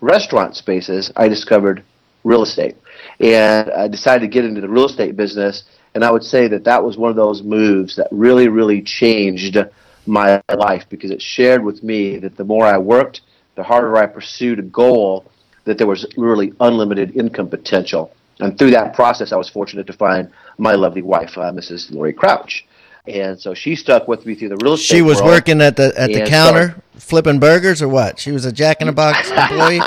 restaurant 0.00 0.56
spaces, 0.56 1.10
I 1.16 1.28
discovered 1.28 1.82
real 2.24 2.42
estate. 2.42 2.76
And 3.20 3.70
I 3.70 3.88
decided 3.88 4.20
to 4.20 4.28
get 4.28 4.44
into 4.44 4.60
the 4.60 4.68
real 4.68 4.86
estate 4.86 5.16
business. 5.16 5.64
And 5.94 6.04
I 6.04 6.10
would 6.10 6.24
say 6.24 6.48
that 6.48 6.64
that 6.64 6.84
was 6.84 6.98
one 6.98 7.10
of 7.10 7.16
those 7.16 7.42
moves 7.42 7.96
that 7.96 8.08
really, 8.10 8.48
really 8.48 8.82
changed 8.82 9.56
my 10.04 10.42
life 10.54 10.84
because 10.88 11.10
it 11.10 11.22
shared 11.22 11.64
with 11.64 11.82
me 11.82 12.18
that 12.18 12.36
the 12.36 12.44
more 12.44 12.66
I 12.66 12.76
worked, 12.76 13.22
the 13.54 13.62
harder 13.62 13.96
I 13.96 14.06
pursued 14.06 14.58
a 14.58 14.62
goal, 14.62 15.30
that 15.64 15.78
there 15.78 15.86
was 15.86 16.06
really 16.16 16.52
unlimited 16.60 17.16
income 17.16 17.48
potential. 17.48 18.12
And 18.42 18.58
through 18.58 18.72
that 18.72 18.94
process, 18.94 19.32
I 19.32 19.36
was 19.36 19.48
fortunate 19.48 19.86
to 19.86 19.92
find 19.92 20.30
my 20.58 20.74
lovely 20.74 21.02
wife, 21.02 21.36
uh, 21.38 21.52
Mrs. 21.52 21.92
Lori 21.92 22.12
Crouch. 22.12 22.66
And 23.06 23.40
so 23.40 23.52
she 23.52 23.74
stuck 23.74 24.06
with 24.06 24.24
me 24.26 24.34
through 24.34 24.50
the 24.50 24.56
real 24.62 24.74
estate. 24.74 24.96
She 24.96 25.02
was 25.02 25.18
world. 25.18 25.30
working 25.30 25.60
at 25.60 25.76
the 25.76 25.92
at 25.98 26.12
the 26.12 26.24
counter 26.24 26.82
flipping 26.94 27.40
burgers 27.40 27.82
or 27.82 27.88
what? 27.88 28.20
She 28.20 28.30
was 28.30 28.44
a 28.44 28.52
Jack 28.52 28.80
in 28.80 28.86
the 28.86 28.92
Box 28.92 29.28
employee. 29.36 29.80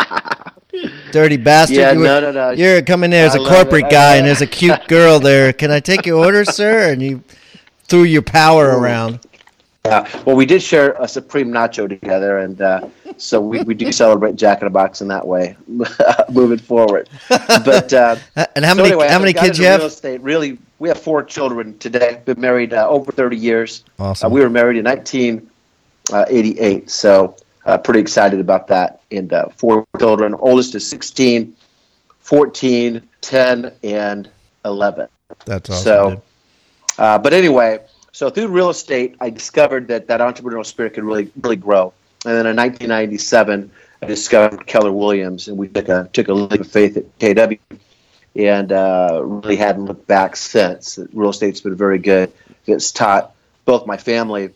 Dirty 1.12 1.38
bastard! 1.38 1.78
Yeah, 1.78 1.94
you 1.94 2.00
were, 2.00 2.06
no, 2.06 2.20
no, 2.20 2.32
no. 2.32 2.50
You're 2.52 2.82
coming 2.82 3.10
there 3.10 3.26
as 3.26 3.36
I 3.36 3.42
a 3.42 3.48
corporate 3.48 3.90
guy, 3.90 4.18
and 4.18 4.28
there's 4.28 4.42
a 4.42 4.48
cute 4.48 4.86
girl 4.90 5.22
there. 5.22 5.54
Can 5.54 5.72
I 5.72 5.80
take 5.80 6.06
your 6.06 6.18
order, 6.18 6.44
sir? 6.44 6.92
And 6.92 7.02
you 7.02 7.24
threw 7.84 8.04
your 8.04 8.22
power 8.22 8.66
around. 8.78 9.22
Yeah. 9.86 10.24
Well, 10.25 10.36
we 10.36 10.46
did 10.46 10.62
share 10.62 10.96
a 11.00 11.08
Supreme 11.08 11.50
Nacho 11.50 11.88
together, 11.88 12.39
and 12.39 12.62
uh, 12.62 12.89
so 13.18 13.39
we, 13.39 13.62
we 13.63 13.74
do 13.74 13.92
celebrate 13.92 14.36
Jack 14.36 14.62
in 14.62 14.65
the 14.65 14.72
Box 14.72 15.01
in 15.01 15.08
that 15.10 15.25
way, 15.25 15.56
moving 16.32 16.58
forward. 16.58 17.10
But 17.30 17.94
uh, 17.94 18.18
And 18.56 18.63
how 18.63 18.72
so 18.72 18.77
many 18.77 18.89
anyway, 18.89 19.10
how 19.10 19.20
many 19.20 19.34
kids 19.34 19.60
you 19.60 19.65
have? 19.65 19.82
Real 19.82 19.88
estate. 19.88 20.22
Really, 20.22 20.58
we 20.80 20.88
have 20.88 20.98
four 21.00 21.22
children 21.24 21.77
today. 21.77 22.22
Been 22.24 22.39
married 22.39 22.74
uh, 22.74 22.88
over 22.88 23.12
30 23.12 23.36
years. 23.36 23.84
Awesome. 24.00 24.32
Uh, 24.32 24.34
we 24.34 24.39
were 24.39 24.50
married 24.50 24.77
in 24.77 24.86
1988, 24.86 26.89
so 26.89 27.36
uh, 27.65 27.77
pretty 27.77 28.00
excited 28.00 28.39
about 28.39 28.68
that. 28.68 29.01
And 29.12 29.34
uh, 29.34 29.50
four 29.50 29.86
children. 30.00 30.34
Oldest 30.36 30.74
is 30.75 30.88
16, 30.88 31.54
14, 32.20 33.01
10, 33.20 33.74
and 33.84 34.30
11. 34.63 35.10
That's 35.46 35.70
awesome. 35.70 35.84
So, 35.84 36.22
uh, 36.98 37.18
but 37.18 37.34
anyway, 37.34 37.82
so 38.15 38.29
through 38.29 38.48
real 38.48 38.69
estate, 38.69 39.17
I 39.19 39.29
discovered 39.29 39.89
that 39.89 40.07
that 40.07 40.22
entrepreneurial 40.22 40.65
spirit 40.65 40.93
could 40.93 41.03
really, 41.03 41.29
really 41.41 41.57
grow. 41.57 41.91
And 42.24 42.34
then 42.34 42.48
in 42.48 42.55
1997, 42.55 43.69
I 44.01 44.05
discovered 44.05 44.65
Keller 44.65 44.93
Williams, 44.93 45.50
and 45.50 45.57
we 45.57 45.67
took 45.67 45.89
a 45.89 46.10
took 46.13 46.29
a 46.29 46.34
leap 46.34 46.62
of 46.62 46.72
faith 46.72 46.95
at 46.95 47.19
KW, 47.19 47.60
and 48.38 48.72
uh, 48.72 49.19
really 49.22 49.57
hadn't 49.57 49.84
looked 49.84 50.07
back 50.07 50.38
since. 50.38 50.98
Real 51.12 51.31
estate's 51.31 51.60
been 51.60 51.75
very 51.75 52.00
good. 52.00 52.31
It's 52.65 52.93
taught 52.93 53.36
both 53.65 53.86
my 53.86 53.98
family 53.98 54.51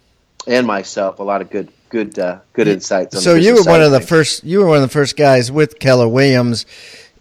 and 0.48 0.66
myself 0.66 1.20
a 1.20 1.24
lot 1.24 1.42
of 1.42 1.50
good, 1.50 1.68
good, 1.90 2.18
uh, 2.18 2.40
good 2.54 2.70
insights. 2.70 3.18
On 3.18 3.22
So 3.22 3.36
you 3.36 3.56
were 3.56 3.64
one 3.64 3.82
of 3.82 3.92
the 3.92 4.00
things. 4.00 4.10
first. 4.10 4.44
You 4.46 4.60
were 4.60 4.68
one 4.68 4.78
of 4.78 4.84
the 4.84 4.88
first 4.88 5.18
guys 5.18 5.52
with 5.52 5.80
Keller 5.80 6.08
Williams 6.08 6.66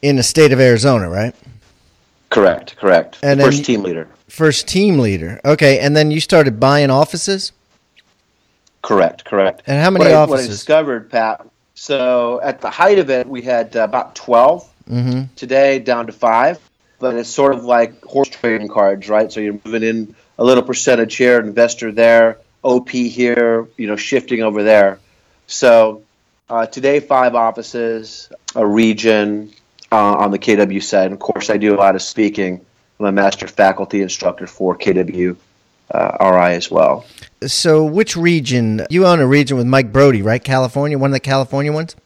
in 0.02 0.14
the 0.14 0.22
state 0.22 0.52
of 0.52 0.60
Arizona, 0.60 1.10
right? 1.10 1.34
Correct, 2.30 2.76
correct. 2.76 3.18
And 3.24 3.40
the 3.40 3.44
first 3.44 3.58
you- 3.58 3.64
team 3.64 3.82
leader. 3.82 4.06
First 4.28 4.68
team 4.68 4.98
leader. 4.98 5.40
Okay, 5.44 5.78
and 5.78 5.96
then 5.96 6.10
you 6.10 6.20
started 6.20 6.60
buying 6.60 6.90
offices. 6.90 7.52
Correct, 8.82 9.24
correct. 9.24 9.62
And 9.66 9.82
how 9.82 9.90
many 9.90 10.04
what 10.04 10.14
I, 10.14 10.26
What 10.26 10.40
I 10.40 10.46
discovered, 10.46 11.10
Pat. 11.10 11.46
So 11.74 12.40
at 12.42 12.60
the 12.60 12.70
height 12.70 12.98
of 12.98 13.10
it, 13.10 13.26
we 13.26 13.42
had 13.42 13.74
uh, 13.76 13.84
about 13.84 14.14
12 14.14 14.68
Mm-hmm. 14.90 15.34
Today, 15.36 15.78
down 15.78 16.06
to 16.06 16.12
five. 16.12 16.58
But 16.98 17.14
it's 17.14 17.28
sort 17.28 17.54
of 17.54 17.64
like 17.64 18.02
horse 18.04 18.28
trading 18.28 18.68
cards, 18.68 19.08
right? 19.08 19.30
So 19.30 19.38
you're 19.38 19.60
moving 19.64 19.84
in 19.84 20.16
a 20.36 20.44
little 20.44 20.64
percentage 20.64 21.14
here, 21.14 21.38
investor 21.38 21.92
there, 21.92 22.38
OP 22.64 22.88
here, 22.88 23.68
you 23.76 23.86
know, 23.86 23.94
shifting 23.94 24.42
over 24.42 24.64
there. 24.64 24.98
So 25.46 26.02
uh, 26.50 26.66
today, 26.66 26.98
five 26.98 27.36
offices, 27.36 28.32
a 28.56 28.66
region 28.66 29.52
uh, 29.92 30.16
on 30.16 30.32
the 30.32 30.40
KW 30.40 30.82
side. 30.82 31.04
And 31.04 31.14
of 31.14 31.20
course, 31.20 31.50
I 31.50 31.56
do 31.56 31.72
a 31.72 31.78
lot 31.78 31.94
of 31.94 32.02
speaking. 32.02 32.64
I'm 33.00 33.06
a 33.06 33.12
master 33.12 33.46
faculty 33.46 34.02
instructor 34.02 34.46
for 34.46 34.76
KW 34.76 35.36
uh, 35.90 36.16
RI 36.20 36.54
as 36.54 36.70
well. 36.70 37.04
So 37.46 37.84
which 37.84 38.16
region? 38.16 38.86
You 38.90 39.06
own 39.06 39.20
a 39.20 39.26
region 39.26 39.56
with 39.56 39.66
Mike 39.66 39.92
Brody, 39.92 40.22
right? 40.22 40.42
California, 40.42 40.98
one 40.98 41.10
of 41.10 41.14
the 41.14 41.20
California 41.20 41.72
ones. 41.72 41.96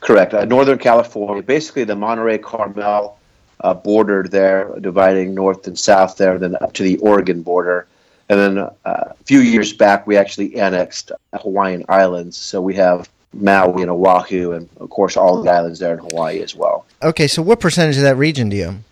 Correct. 0.00 0.34
Uh, 0.34 0.44
Northern 0.44 0.78
California, 0.78 1.42
basically 1.42 1.84
the 1.84 1.96
Monterey 1.96 2.38
Carmel 2.38 3.18
uh, 3.60 3.74
border 3.74 4.24
there, 4.28 4.70
dividing 4.80 5.34
north 5.34 5.66
and 5.66 5.78
south 5.78 6.16
there, 6.16 6.38
then 6.38 6.56
up 6.60 6.74
to 6.74 6.82
the 6.82 6.98
Oregon 6.98 7.42
border. 7.42 7.86
And 8.28 8.38
then 8.38 8.58
uh, 8.58 8.70
a 8.84 9.14
few 9.24 9.40
years 9.40 9.72
back, 9.72 10.06
we 10.06 10.16
actually 10.16 10.56
annexed 10.56 11.12
Hawaiian 11.32 11.84
Islands. 11.88 12.36
So 12.36 12.60
we 12.60 12.74
have 12.74 13.08
Maui 13.32 13.82
and 13.82 13.90
Oahu, 13.90 14.52
and 14.52 14.68
of 14.78 14.90
course, 14.90 15.16
all 15.16 15.42
the 15.42 15.50
islands 15.50 15.78
there 15.78 15.92
in 15.92 15.98
Hawaii 15.98 16.40
as 16.40 16.54
well. 16.54 16.86
Okay, 17.02 17.26
so 17.26 17.42
what 17.42 17.60
percentage 17.60 17.96
of 17.96 18.02
that 18.02 18.16
region 18.16 18.48
do 18.48 18.56
you 18.56 18.64
own? 18.64 18.84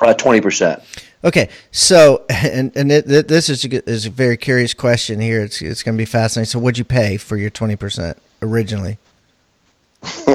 Uh, 0.00 0.14
20%. 0.14 0.82
Okay, 1.22 1.50
so 1.70 2.24
and 2.30 2.74
and 2.74 2.90
it, 2.90 3.06
th- 3.06 3.26
this 3.26 3.48
is 3.48 3.64
a, 3.64 3.88
is 3.88 4.06
a 4.06 4.10
very 4.10 4.36
curious 4.36 4.72
question 4.72 5.20
here. 5.20 5.42
It's 5.42 5.60
it's 5.60 5.82
going 5.82 5.94
to 5.94 6.00
be 6.00 6.06
fascinating. 6.06 6.46
So, 6.46 6.58
what'd 6.58 6.78
you 6.78 6.84
pay 6.84 7.18
for 7.18 7.36
your 7.36 7.50
twenty 7.50 7.76
percent 7.76 8.16
originally? 8.40 8.96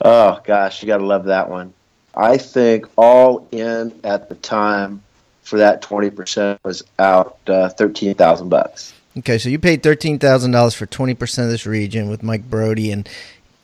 oh, 0.00 0.40
gosh, 0.44 0.82
you 0.82 0.86
got 0.86 0.98
to 0.98 1.04
love 1.04 1.24
that 1.24 1.50
one. 1.50 1.74
I 2.14 2.38
think 2.38 2.86
all 2.96 3.46
in 3.52 3.92
at 4.04 4.30
the 4.30 4.36
time 4.36 5.02
for 5.42 5.58
that 5.58 5.82
20% 5.82 6.58
was 6.64 6.82
out 6.98 7.38
uh, 7.46 7.68
13000 7.68 8.48
bucks. 8.48 8.94
Okay, 9.18 9.38
so 9.38 9.48
you 9.48 9.58
paid 9.58 9.82
thirteen 9.82 10.18
thousand 10.18 10.50
dollars 10.50 10.74
for 10.74 10.84
twenty 10.84 11.14
percent 11.14 11.46
of 11.46 11.50
this 11.50 11.64
region 11.64 12.10
with 12.10 12.22
Mike 12.22 12.50
Brody, 12.50 12.90
and 12.92 13.08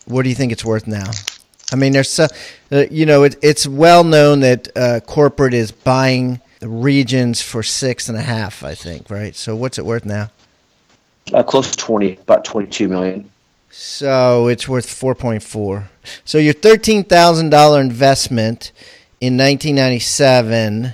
what 0.06 0.22
do 0.22 0.30
you 0.30 0.34
think 0.34 0.50
it's 0.50 0.64
worth 0.64 0.86
now? 0.86 1.10
I 1.72 1.76
mean, 1.76 1.92
there's 1.92 2.10
so, 2.10 2.26
uh, 2.70 2.84
you 2.90 3.06
know, 3.06 3.24
it, 3.24 3.36
it's 3.42 3.66
well 3.66 4.04
known 4.04 4.40
that 4.40 4.68
uh, 4.76 5.00
corporate 5.00 5.54
is 5.54 5.72
buying 5.72 6.40
the 6.60 6.68
regions 6.68 7.42
for 7.42 7.62
six 7.62 8.08
and 8.08 8.16
a 8.16 8.22
half. 8.22 8.62
I 8.62 8.74
think, 8.74 9.10
right? 9.10 9.34
So, 9.34 9.56
what's 9.56 9.78
it 9.78 9.84
worth 9.84 10.04
now? 10.04 10.30
Uh, 11.32 11.42
close 11.42 11.70
to 11.70 11.76
20, 11.76 12.14
about 12.16 12.44
22 12.44 12.88
million. 12.88 13.30
So 13.74 14.48
it's 14.48 14.68
worth 14.68 14.88
four 14.88 15.14
point 15.14 15.42
four. 15.42 15.88
So 16.26 16.36
your 16.36 16.52
thirteen 16.52 17.04
thousand 17.04 17.48
dollar 17.48 17.80
investment 17.80 18.70
in 19.18 19.38
nineteen 19.38 19.76
ninety 19.76 19.98
seven, 19.98 20.92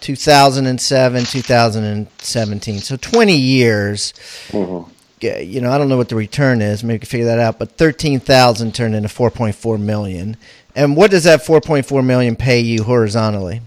two 0.00 0.14
thousand 0.14 0.66
and 0.66 0.80
seven, 0.80 1.24
two 1.24 1.42
thousand 1.42 1.82
and 1.82 2.06
seventeen. 2.18 2.78
So 2.78 2.96
twenty 2.96 3.36
years. 3.36 4.14
Yeah, 4.52 4.84
You 5.24 5.60
know, 5.60 5.72
I 5.72 5.78
don't 5.78 5.88
know 5.88 5.96
what 5.96 6.08
the 6.08 6.16
return 6.16 6.62
is. 6.62 6.84
Maybe 6.84 6.94
you 6.94 6.98
can 7.00 7.08
figure 7.08 7.26
that 7.26 7.38
out. 7.38 7.58
But 7.58 7.72
thirteen 7.72 8.20
thousand 8.20 8.74
turned 8.74 8.94
into 8.94 9.08
four 9.08 9.30
point 9.30 9.54
four 9.54 9.78
million. 9.78 10.36
And 10.76 10.96
what 10.96 11.10
does 11.10 11.24
that 11.24 11.44
four 11.44 11.60
point 11.60 11.86
four 11.86 12.02
million 12.02 12.36
pay 12.36 12.60
you 12.60 12.82
horizontally? 12.82 13.60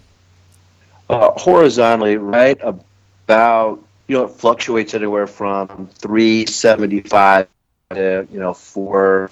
Uh, 1.10 1.32
horizontally, 1.32 2.18
right 2.18 2.60
about, 2.62 3.82
you 4.08 4.18
know, 4.18 4.26
it 4.26 4.32
fluctuates 4.32 4.94
anywhere 4.94 5.26
from 5.26 5.88
375 5.88 7.48
to, 7.92 8.28
you 8.30 8.40
know, 8.40 8.54
4, 8.54 9.32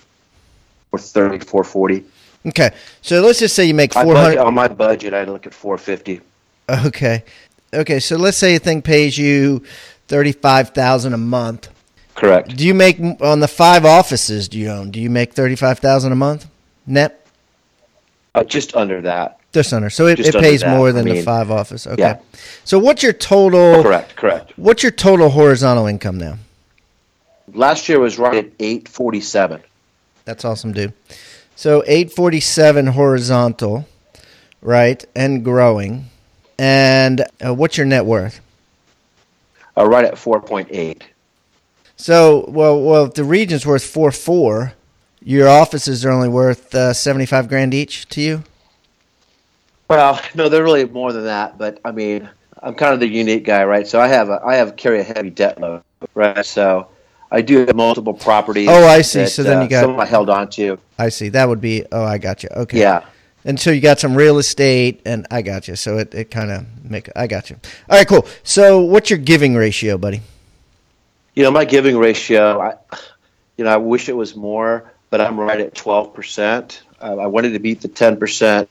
430, 0.91 1.45
440. 1.45 2.05
Okay, 2.47 2.71
so 3.01 3.21
let's 3.21 3.39
just 3.39 3.55
say 3.55 3.65
you 3.65 3.73
make 3.73 3.91
four 3.91 4.15
hundred. 4.15 4.37
on 4.37 4.53
my 4.53 4.67
budget, 4.67 5.13
I 5.13 5.23
look 5.23 5.47
at 5.47 5.53
450. 5.53 6.21
Okay. 6.69 7.23
Okay, 7.73 7.99
so 7.99 8.15
let's 8.15 8.37
say 8.37 8.55
a 8.55 8.59
thing 8.59 8.81
pays 8.81 9.17
you 9.17 9.63
thirty-five 10.07 10.69
thousand 10.69 11.13
a 11.13 11.17
month. 11.17 11.69
Correct. 12.15 12.55
Do 12.55 12.65
you 12.65 12.73
make 12.73 12.99
on 13.21 13.41
the 13.41 13.47
five 13.47 13.85
offices 13.85 14.47
do 14.47 14.57
you 14.57 14.69
own? 14.69 14.89
Do 14.91 14.99
you 15.01 15.09
make 15.09 15.33
thirty-five 15.33 15.79
thousand 15.79 16.13
a 16.13 16.15
month 16.15 16.47
net? 16.87 17.27
Uh, 18.33 18.43
just 18.43 18.75
under 18.75 19.01
that. 19.01 19.39
Just 19.53 19.71
under. 19.73 19.89
So 19.89 20.07
it, 20.07 20.17
Just 20.17 20.35
it 20.35 20.41
pays 20.41 20.65
more 20.65 20.89
I 20.89 20.91
than 20.91 21.05
the 21.05 21.21
five 21.21 21.51
office. 21.51 21.87
Okay. 21.87 22.01
yeah. 22.01 22.19
So 22.63 22.79
what's 22.79 23.03
your 23.03 23.13
total? 23.13 23.81
Correct, 23.83 24.15
correct. 24.15 24.51
What's 24.57 24.83
your 24.83 24.91
total 24.91 25.29
horizontal 25.29 25.87
income 25.87 26.17
now? 26.17 26.37
Last 27.53 27.87
year 27.87 27.99
was 27.99 28.17
right 28.17 28.45
at 28.45 28.51
847. 28.59 29.61
That's 30.25 30.43
awesome, 30.43 30.73
dude. 30.73 30.93
So 31.55 31.83
eight 31.85 32.11
forty-seven 32.11 32.87
horizontal, 32.87 33.87
right, 34.61 35.03
and 35.15 35.43
growing. 35.43 36.09
And 36.57 37.25
uh, 37.45 37.53
what's 37.53 37.77
your 37.77 37.85
net 37.85 38.05
worth? 38.05 38.39
Uh, 39.77 39.85
right 39.85 40.05
at 40.05 40.15
4.8. 40.15 41.01
So, 41.97 42.45
well, 42.49 42.79
well, 42.81 43.05
if 43.05 43.13
the 43.13 43.23
region's 43.23 43.65
worth 43.65 43.83
four 43.85 44.11
four, 44.11 44.73
your 45.21 45.47
offices 45.47 46.05
are 46.05 46.11
only 46.11 46.29
worth 46.29 46.73
uh, 46.75 46.93
seventy 46.93 47.25
five 47.25 47.47
grand 47.47 47.73
each 47.73 48.07
to 48.09 48.21
you. 48.21 48.43
Well, 49.89 50.19
no, 50.33 50.49
they're 50.49 50.63
really 50.63 50.85
more 50.85 51.13
than 51.13 51.25
that. 51.25 51.57
But 51.57 51.79
I 51.85 51.91
mean, 51.91 52.29
I'm 52.61 52.75
kind 52.75 52.93
of 52.93 52.99
the 52.99 53.07
unique 53.07 53.45
guy, 53.45 53.63
right? 53.63 53.87
So 53.87 53.99
I 54.01 54.07
have 54.07 54.29
a, 54.29 54.41
I 54.45 54.55
have 54.55 54.75
carry 54.75 54.99
a 54.99 55.03
heavy 55.03 55.29
debt 55.29 55.59
load, 55.61 55.83
right? 56.15 56.45
So 56.45 56.87
I 57.31 57.41
do 57.41 57.59
have 57.65 57.75
multiple 57.75 58.13
properties. 58.13 58.67
Oh, 58.69 58.85
I 58.87 59.01
see. 59.01 59.19
that, 59.19 59.29
So 59.29 59.43
then 59.43 59.59
uh, 59.59 59.63
you 59.63 59.69
got- 59.69 59.81
some 59.83 59.99
I 59.99 60.05
held 60.05 60.29
on 60.29 60.49
to. 60.51 60.77
I 60.99 61.09
see. 61.09 61.29
That 61.29 61.47
would 61.47 61.61
be. 61.61 61.85
Oh, 61.91 62.03
I 62.03 62.17
got 62.17 62.43
you. 62.43 62.49
Okay. 62.55 62.79
Yeah, 62.79 63.03
And 63.45 63.59
so 63.59 63.69
you 63.71 63.81
got 63.81 63.99
some 63.99 64.15
real 64.15 64.37
estate, 64.37 65.01
and 65.05 65.25
I 65.31 65.41
got 65.41 65.67
you. 65.67 65.75
So 65.75 65.97
it, 65.97 66.13
it 66.13 66.31
kind 66.31 66.51
of 66.51 66.65
make 66.83 67.09
I 67.15 67.27
got 67.27 67.49
you. 67.49 67.57
All 67.89 67.97
right, 67.97 68.07
cool. 68.07 68.27
So 68.43 68.81
what's 68.81 69.09
your 69.09 69.19
giving 69.19 69.55
ratio, 69.55 69.97
buddy? 69.97 70.21
You 71.35 71.43
know, 71.43 71.51
my 71.51 71.65
giving 71.65 71.97
ratio, 71.97 72.61
I, 72.61 72.75
you 73.57 73.65
know, 73.65 73.71
I 73.71 73.77
wish 73.77 74.07
it 74.07 74.15
was 74.15 74.35
more, 74.35 74.91
but 75.09 75.19
I'm 75.19 75.39
right 75.39 75.59
at 75.59 75.73
12%. 75.73 76.79
Uh, 77.01 77.17
I 77.17 77.27
wanted 77.27 77.51
to 77.51 77.59
beat 77.59 77.81
the 77.81 77.89
10%, 77.89 78.67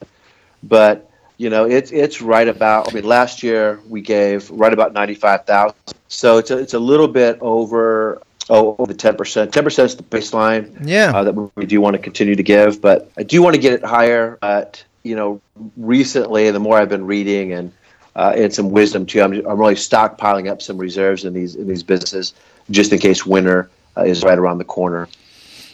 but 0.63 1.11
you 1.37 1.51
know, 1.51 1.65
it's 1.65 1.91
it's 1.91 2.23
right 2.23 2.47
about. 2.47 2.91
I 2.91 2.95
mean, 2.95 3.05
last 3.05 3.43
year 3.43 3.81
we 3.89 4.01
gave 4.01 4.49
right 4.51 4.73
about 4.73 4.93
95,000, 4.93 5.77
so 6.07 6.39
it's 6.39 6.51
a, 6.51 6.59
it's 6.59 6.75
a 6.75 6.79
little 6.79 7.09
bit 7.09 7.39
over 7.41 8.23
oh 8.49 8.77
over 8.79 8.95
10%. 8.95 9.17
10% 9.17 9.85
is 9.85 9.97
the 9.97 10.03
baseline. 10.05 10.87
Yeah, 10.87 11.11
uh, 11.15 11.25
that 11.25 11.33
we 11.57 11.67
do 11.67 11.81
want 11.81 11.97
to 11.97 12.03
continue 12.03 12.37
to 12.37 12.43
give, 12.43 12.81
but 12.81 13.11
I 13.19 13.25
do 13.25 13.43
want 13.43 13.57
to 13.57 13.61
get 13.61 13.73
it 13.73 13.85
higher. 13.85 14.39
But 14.41 14.85
you 15.03 15.17
know, 15.17 15.41
recently, 15.77 16.51
the 16.53 16.61
more 16.61 16.79
I've 16.79 16.89
been 16.89 17.07
reading 17.07 17.53
and 17.53 17.73
uh, 18.15 18.33
and 18.37 18.55
some 18.55 18.71
wisdom 18.71 19.05
too. 19.05 19.21
I'm, 19.21 19.33
I'm 19.33 19.59
really 19.59 19.75
stockpiling 19.75 20.49
up 20.49 20.63
some 20.63 20.79
reserves 20.79 21.25
in 21.25 21.35
these 21.35 21.57
in 21.57 21.67
these 21.67 21.83
businesses 21.83 22.33
just 22.71 22.93
in 22.93 22.99
case 22.99 23.27
winter 23.27 23.71
uh, 23.97 24.03
is 24.03 24.23
right 24.23 24.39
around 24.39 24.59
the 24.59 24.65
corner. 24.65 25.09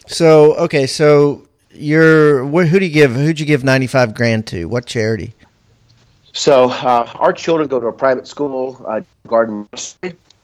So 0.07 0.55
okay, 0.57 0.87
so 0.87 1.47
you're 1.73 2.45
who 2.45 2.79
do 2.79 2.85
you 2.85 2.93
give? 2.93 3.13
Who'd 3.13 3.41
you 3.41 3.47
give 3.47 3.65
ninety 3.65 3.87
five 3.87 4.15
grand 4.15 4.47
to? 4.49 4.67
What 4.67 4.87
charity? 4.87 5.35
So 6.33 6.71
uh, 6.71 7.11
our 7.17 7.33
children 7.33 7.69
go 7.69 7.81
to 7.81 7.89
a 7.89 7.93
private 7.93 8.27
school, 8.27 8.85
uh, 8.87 9.01
Garden 9.27 9.69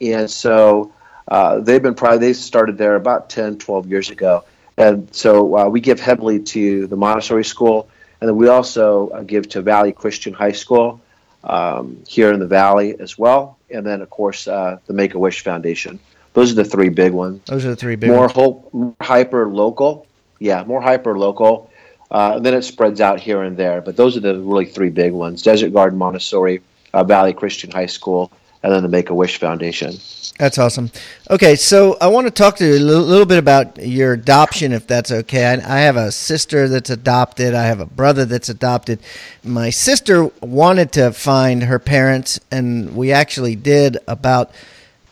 and 0.01 0.31
so 0.31 0.93
uh, 1.29 1.61
they've 1.61 1.83
been 1.83 1.95
probably 1.95 2.19
they 2.19 2.33
started 2.33 2.79
there 2.79 2.97
about 2.97 3.31
10, 3.31 3.59
12 3.59 3.87
years 3.87 4.11
ago, 4.11 4.45
and 4.77 5.13
so 5.15 5.57
uh, 5.57 5.69
we 5.69 5.81
give 5.81 6.01
heavily 6.01 6.41
to 6.41 6.87
the 6.87 6.97
Montessori 6.97 7.45
school, 7.45 7.89
and 8.21 8.29
then 8.29 8.37
we 8.37 8.49
also 8.49 9.09
uh, 9.11 9.23
give 9.23 9.49
to 9.51 9.63
Valley 9.63 9.93
Christian 9.93 10.33
High 10.33 10.53
School 10.53 11.01
um, 11.45 12.03
here 12.07 12.33
in 12.33 12.41
the 12.41 12.47
Valley 12.47 12.99
as 12.99 13.17
well, 13.17 13.59
and 13.71 13.87
then 13.87 14.03
of 14.03 14.11
course 14.11 14.49
uh, 14.49 14.79
the 14.87 14.93
Make 14.93 15.15
a 15.15 15.19
Wish 15.19 15.43
Foundation. 15.43 15.99
Those 16.37 16.53
are 16.53 16.57
the 16.57 16.67
three 16.67 16.91
big 16.91 17.13
ones. 17.13 17.41
Those 17.47 17.65
are 17.65 17.71
the 17.71 17.77
three 17.77 17.97
big. 17.97 18.11
More 18.11 18.29
ones. 18.29 18.73
more 18.75 18.95
hyper 19.01 19.49
local. 19.49 20.07
Yeah, 20.39 20.65
more 20.65 20.83
hyper 20.83 21.19
local. 21.19 21.71
Uh, 22.11 22.35
and 22.37 22.45
then 22.45 22.53
it 22.53 22.61
spreads 22.61 23.01
out 23.01 23.21
here 23.21 23.43
and 23.43 23.57
there. 23.57 23.81
But 23.81 23.97
those 23.97 24.19
are 24.19 24.21
the 24.21 24.39
really 24.39 24.67
three 24.67 24.91
big 24.91 25.15
ones 25.15 25.41
Desert 25.41 25.73
Garden 25.73 25.99
Montessori, 25.99 26.61
uh, 26.93 27.05
Valley 27.05 27.33
Christian 27.33 27.71
High 27.71 27.87
School, 27.87 28.31
and 28.63 28.71
then 28.71 28.83
the 28.83 28.89
Make 28.91 29.09
a 29.09 29.15
Wish 29.15 29.39
Foundation. 29.39 29.95
That's 30.39 30.59
awesome. 30.59 30.91
Okay, 31.31 31.57
so 31.57 31.97
I 32.03 32.09
want 32.09 32.27
to 32.27 32.31
talk 32.31 32.57
to 32.57 32.67
you 32.67 32.75
a 32.75 32.85
little, 32.85 33.05
little 33.05 33.25
bit 33.25 33.39
about 33.39 33.79
your 33.79 34.13
adoption, 34.13 34.73
if 34.73 34.87
that's 34.87 35.11
okay. 35.11 35.47
I, 35.47 35.55
I, 35.55 35.81
have 35.81 35.97
a 35.97 36.13
sister 36.13 36.69
that's 36.69 36.91
adopted. 36.91 37.55
I 37.55 37.65
have 37.65 37.81
a 37.81 37.87
brother 37.87 38.27
that's 38.27 38.51
adopted. 38.51 39.01
My 39.43 39.71
sister 39.71 40.25
wanted 40.43 40.93
to 40.93 41.13
find 41.13 41.63
her 41.63 41.79
parents, 41.79 42.41
and 42.51 42.95
we 42.95 43.11
actually 43.11 43.57
did 43.57 43.97
about 44.07 44.51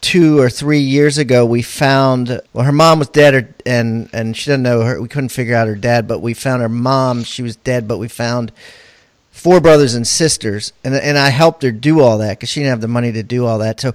two 0.04 0.38
or 0.38 0.50
three 0.50 0.80
years 0.80 1.16
ago, 1.16 1.46
we 1.46 1.62
found 1.62 2.40
well, 2.52 2.66
her 2.66 2.72
mom 2.72 2.98
was 2.98 3.08
dead, 3.08 3.54
and 3.64 4.10
and 4.12 4.36
she 4.36 4.50
didn't 4.50 4.62
know 4.62 4.82
her. 4.82 5.00
We 5.00 5.08
couldn't 5.08 5.30
figure 5.30 5.56
out 5.56 5.66
her 5.66 5.74
dad, 5.74 6.06
but 6.06 6.20
we 6.20 6.34
found 6.34 6.60
her 6.60 6.68
mom. 6.68 7.24
She 7.24 7.42
was 7.42 7.56
dead, 7.56 7.88
but 7.88 7.96
we 7.98 8.08
found 8.08 8.52
four 9.30 9.60
brothers 9.60 9.94
and 9.94 10.06
sisters, 10.06 10.74
and 10.84 10.94
and 10.94 11.16
I 11.16 11.30
helped 11.30 11.62
her 11.62 11.72
do 11.72 12.00
all 12.00 12.18
that 12.18 12.38
because 12.38 12.50
she 12.50 12.60
didn't 12.60 12.70
have 12.70 12.80
the 12.82 12.88
money 12.88 13.12
to 13.12 13.22
do 13.22 13.46
all 13.46 13.58
that. 13.60 13.80
So, 13.80 13.94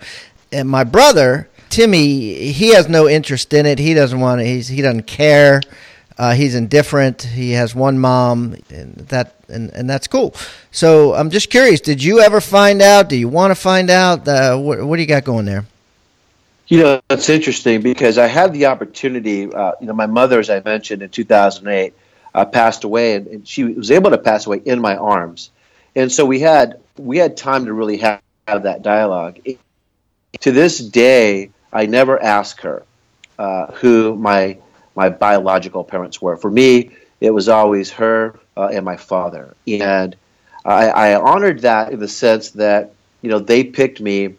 and 0.51 0.67
my 0.67 0.83
brother 0.83 1.47
Timmy, 1.69 2.51
he 2.51 2.69
has 2.69 2.89
no 2.89 3.07
interest 3.07 3.53
in 3.53 3.67
it. 3.67 3.77
He 3.77 3.93
doesn't 3.93 4.19
want. 4.19 4.41
He's 4.41 4.67
he 4.67 4.81
doesn't 4.81 5.03
care. 5.03 5.61
Uh, 6.17 6.33
he's 6.33 6.55
indifferent. 6.55 7.21
He 7.21 7.51
has 7.51 7.75
one 7.75 7.99
mom, 7.99 8.55
and 8.69 8.95
that 9.09 9.35
and, 9.47 9.69
and 9.71 9.89
that's 9.89 10.07
cool. 10.07 10.35
So 10.71 11.13
I'm 11.13 11.29
just 11.29 11.49
curious. 11.49 11.79
Did 11.79 12.03
you 12.03 12.19
ever 12.19 12.41
find 12.41 12.81
out? 12.81 13.09
Do 13.09 13.15
you 13.15 13.29
want 13.29 13.51
to 13.51 13.55
find 13.55 13.89
out? 13.89 14.27
Uh, 14.27 14.57
what, 14.57 14.83
what 14.83 14.95
do 14.95 15.01
you 15.03 15.07
got 15.07 15.23
going 15.23 15.45
there? 15.45 15.65
You 16.69 16.83
know, 16.83 17.01
it's 17.09 17.29
interesting 17.29 17.81
because 17.81 18.19
I 18.19 18.27
had 18.27 18.53
the 18.53 18.67
opportunity. 18.67 19.51
Uh, 19.51 19.71
you 19.81 19.87
know, 19.87 19.93
my 19.93 20.05
mother, 20.05 20.39
as 20.39 20.51
I 20.51 20.61
mentioned, 20.61 21.01
in 21.01 21.09
2008, 21.09 21.95
uh, 22.35 22.45
passed 22.45 22.83
away, 22.83 23.15
and, 23.15 23.25
and, 23.25 23.47
she 23.47 23.63
was 23.63 23.89
able 23.89 24.11
to 24.11 24.19
pass 24.19 24.45
away 24.45 24.61
in 24.63 24.79
my 24.79 24.95
arms, 24.95 25.49
and 25.95 26.11
so 26.11 26.27
we 26.27 26.39
had 26.39 26.79
we 26.95 27.17
had 27.17 27.35
time 27.35 27.65
to 27.65 27.73
really 27.73 27.97
have, 27.97 28.21
have 28.47 28.63
that 28.63 28.83
dialogue. 28.83 29.39
It, 29.43 29.57
to 30.41 30.51
this 30.51 30.77
day, 30.77 31.49
I 31.73 31.87
never 31.87 32.21
ask 32.21 32.61
her 32.61 32.83
uh, 33.39 33.71
who 33.73 34.15
my 34.15 34.59
my 34.95 35.09
biological 35.09 35.83
parents 35.83 36.21
were. 36.21 36.37
For 36.37 36.51
me, 36.51 36.91
it 37.19 37.31
was 37.31 37.49
always 37.49 37.89
her 37.93 38.39
uh, 38.55 38.69
and 38.71 38.85
my 38.85 38.97
father, 38.97 39.55
and 39.65 40.15
I, 40.63 40.89
I 40.89 41.15
honored 41.19 41.61
that 41.61 41.91
in 41.91 41.99
the 41.99 42.07
sense 42.07 42.51
that 42.51 42.93
you 43.23 43.31
know 43.31 43.39
they 43.39 43.63
picked 43.63 43.99
me, 43.99 44.35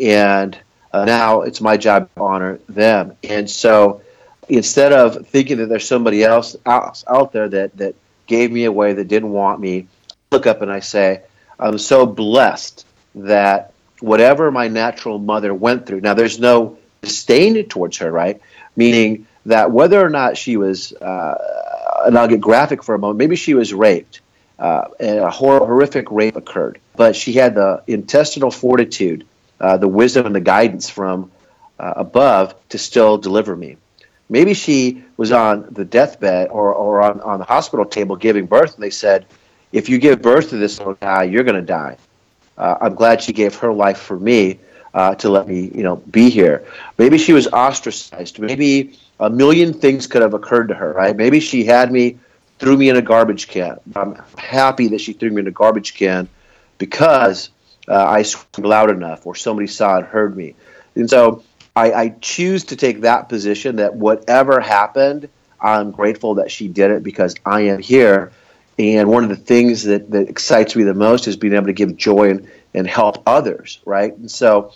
and 0.00 0.56
uh, 0.92 1.04
now 1.04 1.42
it's 1.42 1.60
my 1.60 1.76
job 1.76 2.08
to 2.14 2.22
honor 2.22 2.58
them. 2.68 3.16
And 3.22 3.48
so 3.48 4.02
instead 4.48 4.92
of 4.92 5.26
thinking 5.26 5.58
that 5.58 5.68
there's 5.68 5.86
somebody 5.86 6.22
else 6.22 6.56
out, 6.66 7.02
out 7.08 7.32
there 7.32 7.48
that, 7.48 7.76
that 7.78 7.94
gave 8.26 8.52
me 8.52 8.64
away, 8.64 8.92
that 8.92 9.08
didn't 9.08 9.30
want 9.30 9.60
me, 9.60 9.86
I 10.10 10.14
look 10.30 10.46
up 10.46 10.62
and 10.62 10.70
I 10.70 10.80
say, 10.80 11.22
I'm 11.58 11.78
so 11.78 12.06
blessed 12.06 12.86
that 13.14 13.72
whatever 14.00 14.50
my 14.50 14.68
natural 14.68 15.18
mother 15.18 15.54
went 15.54 15.86
through, 15.86 16.00
now 16.00 16.14
there's 16.14 16.38
no 16.38 16.78
disdain 17.00 17.62
towards 17.68 17.98
her, 17.98 18.10
right? 18.10 18.40
Meaning 18.76 19.26
that 19.46 19.70
whether 19.70 20.04
or 20.04 20.10
not 20.10 20.36
she 20.36 20.56
was, 20.56 20.92
uh, 20.92 22.02
and 22.06 22.18
I'll 22.18 22.28
get 22.28 22.40
graphic 22.40 22.82
for 22.82 22.94
a 22.94 22.98
moment, 22.98 23.18
maybe 23.18 23.36
she 23.36 23.54
was 23.54 23.72
raped. 23.72 24.20
Uh, 24.58 24.88
and 25.00 25.18
a 25.18 25.30
hor- 25.30 25.58
horrific 25.58 26.08
rape 26.12 26.36
occurred, 26.36 26.78
but 26.94 27.16
she 27.16 27.32
had 27.32 27.56
the 27.56 27.82
intestinal 27.88 28.50
fortitude 28.50 29.26
uh, 29.62 29.76
the 29.78 29.88
wisdom 29.88 30.26
and 30.26 30.34
the 30.34 30.40
guidance 30.40 30.90
from 30.90 31.30
uh, 31.78 31.94
above 31.96 32.54
to 32.68 32.78
still 32.78 33.16
deliver 33.16 33.56
me. 33.56 33.76
Maybe 34.28 34.54
she 34.54 35.04
was 35.16 35.30
on 35.32 35.68
the 35.70 35.84
deathbed 35.84 36.48
or, 36.50 36.74
or 36.74 37.02
on, 37.02 37.20
on 37.20 37.38
the 37.38 37.44
hospital 37.44 37.84
table 37.84 38.16
giving 38.16 38.46
birth, 38.46 38.74
and 38.74 38.82
they 38.82 38.90
said, 38.90 39.26
if 39.72 39.88
you 39.88 39.98
give 39.98 40.20
birth 40.20 40.50
to 40.50 40.56
this 40.56 40.78
little 40.78 40.94
guy, 40.94 41.24
you're 41.24 41.44
going 41.44 41.56
to 41.56 41.62
die. 41.62 41.96
Uh, 42.58 42.76
I'm 42.80 42.94
glad 42.94 43.22
she 43.22 43.32
gave 43.32 43.54
her 43.56 43.72
life 43.72 43.98
for 43.98 44.18
me 44.18 44.58
uh, 44.92 45.14
to 45.16 45.30
let 45.30 45.48
me, 45.48 45.70
you 45.74 45.82
know, 45.82 45.96
be 45.96 46.28
here. 46.28 46.66
Maybe 46.98 47.16
she 47.18 47.32
was 47.32 47.48
ostracized. 47.48 48.38
Maybe 48.38 48.98
a 49.18 49.30
million 49.30 49.72
things 49.72 50.06
could 50.06 50.22
have 50.22 50.34
occurred 50.34 50.68
to 50.68 50.74
her, 50.74 50.92
right? 50.92 51.16
Maybe 51.16 51.40
she 51.40 51.64
had 51.64 51.90
me, 51.90 52.18
threw 52.58 52.76
me 52.76 52.88
in 52.88 52.96
a 52.96 53.02
garbage 53.02 53.48
can. 53.48 53.78
I'm 53.94 54.16
happy 54.36 54.88
that 54.88 55.00
she 55.00 55.12
threw 55.12 55.30
me 55.30 55.40
in 55.40 55.46
a 55.46 55.52
garbage 55.52 55.94
can 55.94 56.28
because 56.78 57.50
uh, 57.92 58.06
I 58.06 58.22
screamed 58.22 58.66
loud 58.66 58.90
enough 58.90 59.26
or 59.26 59.34
somebody 59.34 59.66
saw 59.66 59.98
and 59.98 60.06
heard 60.06 60.34
me. 60.34 60.54
And 60.94 61.10
so 61.10 61.44
I, 61.76 61.92
I 61.92 62.08
choose 62.20 62.64
to 62.64 62.76
take 62.76 63.02
that 63.02 63.28
position 63.28 63.76
that 63.76 63.94
whatever 63.94 64.60
happened, 64.60 65.28
I'm 65.60 65.90
grateful 65.90 66.36
that 66.36 66.50
she 66.50 66.68
did 66.68 66.90
it 66.90 67.02
because 67.02 67.34
I 67.44 67.62
am 67.62 67.80
here. 67.80 68.32
And 68.78 69.10
one 69.10 69.24
of 69.24 69.28
the 69.28 69.36
things 69.36 69.84
that, 69.84 70.10
that 70.10 70.30
excites 70.30 70.74
me 70.74 70.84
the 70.84 70.94
most 70.94 71.28
is 71.28 71.36
being 71.36 71.52
able 71.52 71.66
to 71.66 71.74
give 71.74 71.94
joy 71.96 72.30
and, 72.30 72.48
and 72.72 72.86
help 72.86 73.22
others, 73.26 73.78
right? 73.84 74.16
And 74.16 74.30
so 74.30 74.72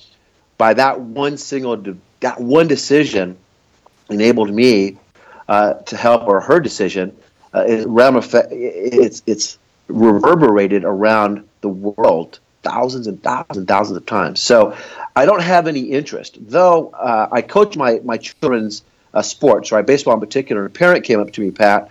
by 0.58 0.74
that 0.74 1.00
one 1.00 1.38
single, 1.38 1.76
de- 1.76 1.96
that 2.20 2.38
one 2.38 2.68
decision 2.68 3.38
enabled 4.10 4.52
me 4.52 4.98
uh, 5.48 5.74
to 5.74 5.96
help, 5.96 6.28
or 6.28 6.42
her 6.42 6.60
decision, 6.60 7.16
uh, 7.54 7.64
it 7.66 7.86
it's, 7.88 9.22
it's 9.26 9.58
reverberated 9.88 10.84
around 10.84 11.48
the 11.62 11.68
world 11.68 12.40
thousands 12.66 13.06
and 13.06 13.22
thousands 13.22 13.58
and 13.58 13.68
thousands 13.68 13.96
of 13.96 14.06
times. 14.06 14.40
So 14.40 14.76
I 15.14 15.24
don't 15.24 15.42
have 15.42 15.66
any 15.66 15.80
interest, 15.80 16.36
though 16.40 16.90
uh, 16.90 17.28
I 17.30 17.42
coach 17.42 17.76
my, 17.76 18.00
my 18.04 18.16
children's 18.16 18.82
uh, 19.14 19.22
sports, 19.22 19.72
right? 19.72 19.86
Baseball 19.86 20.14
in 20.14 20.20
particular. 20.20 20.62
And 20.62 20.74
a 20.74 20.78
parent 20.78 21.04
came 21.04 21.20
up 21.20 21.32
to 21.32 21.40
me, 21.40 21.50
Pat, 21.50 21.90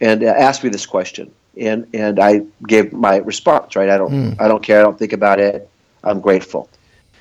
and 0.00 0.22
uh, 0.22 0.26
asked 0.26 0.64
me 0.64 0.70
this 0.70 0.86
question. 0.86 1.30
And, 1.60 1.86
and 1.94 2.18
I 2.18 2.42
gave 2.66 2.92
my 2.92 3.18
response, 3.18 3.76
right? 3.76 3.88
I 3.88 3.98
don't, 3.98 4.12
mm. 4.12 4.40
I 4.40 4.48
don't 4.48 4.62
care. 4.62 4.80
I 4.80 4.82
don't 4.82 4.98
think 4.98 5.12
about 5.12 5.38
it. 5.38 5.68
I'm 6.02 6.20
grateful. 6.20 6.68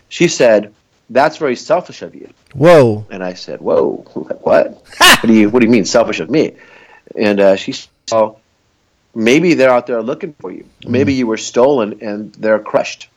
She 0.10 0.28
said, 0.28 0.74
that's 1.10 1.38
very 1.38 1.56
selfish 1.56 2.02
of 2.02 2.16
you. 2.16 2.34
Whoa. 2.54 3.06
And 3.12 3.24
I 3.24 3.34
said, 3.34 3.62
whoa, 3.62 3.98
what? 4.42 4.82
what 4.98 5.22
do 5.24 5.34
you, 5.34 5.50
what 5.50 5.60
do 5.60 5.66
you 5.66 5.72
mean 5.72 5.86
selfish 5.86 6.20
of 6.20 6.30
me? 6.30 6.56
And 7.16 7.40
uh, 7.40 7.56
she 7.58 7.74
said, 7.74 7.90
well, 8.12 8.40
maybe 9.16 9.54
they're 9.54 9.70
out 9.70 9.88
there 9.88 10.02
looking 10.02 10.34
for 10.40 10.52
you. 10.52 10.66
Maybe 10.86 11.14
mm. 11.14 11.18
you 11.18 11.28
were 11.28 11.38
stolen 11.38 12.00
and 12.02 12.34
they're 12.34 12.60
crushed. 12.60 13.10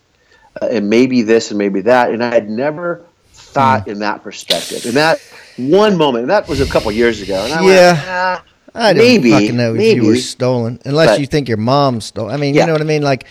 Uh, 0.60 0.68
and 0.70 0.90
maybe 0.90 1.22
this 1.22 1.50
and 1.50 1.58
maybe 1.58 1.82
that. 1.82 2.10
And 2.10 2.22
I 2.22 2.32
had 2.32 2.48
never 2.48 3.04
thought 3.32 3.86
mm. 3.86 3.92
in 3.92 3.98
that 4.00 4.22
perspective. 4.22 4.86
In 4.86 4.94
that 4.94 5.20
one 5.56 5.96
moment, 5.96 6.22
and 6.22 6.30
that 6.30 6.48
was 6.48 6.60
a 6.60 6.66
couple 6.66 6.90
years 6.92 7.20
ago. 7.20 7.44
And 7.44 7.52
I 7.52 7.62
yeah. 7.62 7.92
Went, 7.92 8.04
ah, 8.06 8.44
I 8.74 8.92
don't 8.92 9.02
maybe, 9.02 9.30
fucking 9.30 9.56
know 9.56 9.72
maybe. 9.72 9.90
if 9.90 9.96
you 9.96 10.06
were 10.06 10.16
stolen, 10.16 10.80
unless 10.84 11.10
But- 11.10 11.20
you 11.20 11.26
think 11.26 11.48
your 11.48 11.56
mom 11.56 12.00
stole. 12.00 12.30
I 12.30 12.36
mean, 12.36 12.54
Yeah. 12.54 12.62
you 12.62 12.66
know 12.66 12.72
what 12.74 12.82
I 12.82 12.84
mean? 12.84 13.02
Like, 13.02 13.26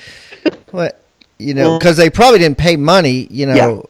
what? 0.72 1.02
You 1.38 1.54
know, 1.54 1.78
because 1.78 1.98
they 1.98 2.10
probably 2.10 2.40
didn't 2.40 2.58
pay 2.58 2.78
money. 2.78 3.28
You 3.30 3.48
know. 3.48 3.90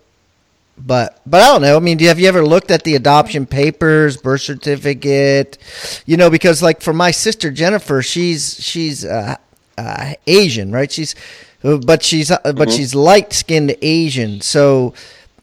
But 0.77 1.19
but 1.25 1.41
I 1.41 1.47
don't 1.47 1.61
know. 1.61 1.75
I 1.77 1.79
mean, 1.79 1.97
do 1.97 2.03
you, 2.03 2.09
have 2.09 2.19
you 2.19 2.27
ever 2.27 2.45
looked 2.45 2.71
at 2.71 2.83
the 2.83 2.95
adoption 2.95 3.45
papers, 3.45 4.17
birth 4.17 4.41
certificate? 4.41 5.57
You 6.05 6.17
know, 6.17 6.29
because 6.29 6.61
like 6.61 6.81
for 6.81 6.93
my 6.93 7.11
sister 7.11 7.51
Jennifer, 7.51 8.01
she's 8.01 8.61
she's 8.61 9.05
uh, 9.05 9.35
uh, 9.77 10.13
Asian, 10.27 10.71
right? 10.71 10.91
She's, 10.91 11.15
but 11.61 12.03
she's 12.03 12.31
uh, 12.31 12.39
but 12.55 12.71
she's 12.71 12.93
light 12.95 13.33
skinned 13.33 13.75
Asian. 13.81 14.41
So, 14.41 14.93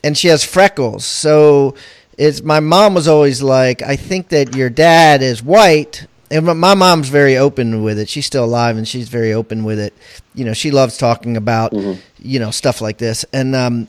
and 0.05 0.17
she 0.17 0.29
has 0.29 0.45
freckles. 0.45 1.05
So, 1.05 1.75
it's 2.19 2.43
my 2.43 2.61
mom 2.61 2.95
was 2.95 3.09
always 3.09 3.43
like, 3.43 3.83
I 3.83 3.97
think 3.97 4.29
that 4.29 4.55
your 4.55 4.71
dad 4.71 5.23
is 5.23 5.43
white. 5.43 6.07
And 6.31 6.47
my- 6.47 6.53
my 6.55 6.75
mom's 6.75 7.09
very 7.11 7.37
open 7.37 7.83
with 7.83 7.99
it. 7.99 8.09
She's 8.09 8.25
still 8.25 8.45
alive, 8.45 8.77
and 8.79 8.89
she's 8.89 9.09
very 9.11 9.35
open 9.35 9.65
with 9.65 9.79
it. 9.79 9.93
You 10.35 10.45
know, 10.47 10.55
she 10.55 10.71
loves 10.71 10.97
talking 10.97 11.37
about, 11.37 11.75
you 12.19 12.39
know, 12.39 12.51
stuff 12.51 12.81
like 12.81 12.97
this. 12.97 13.25
And 13.35 13.55
um, 13.55 13.89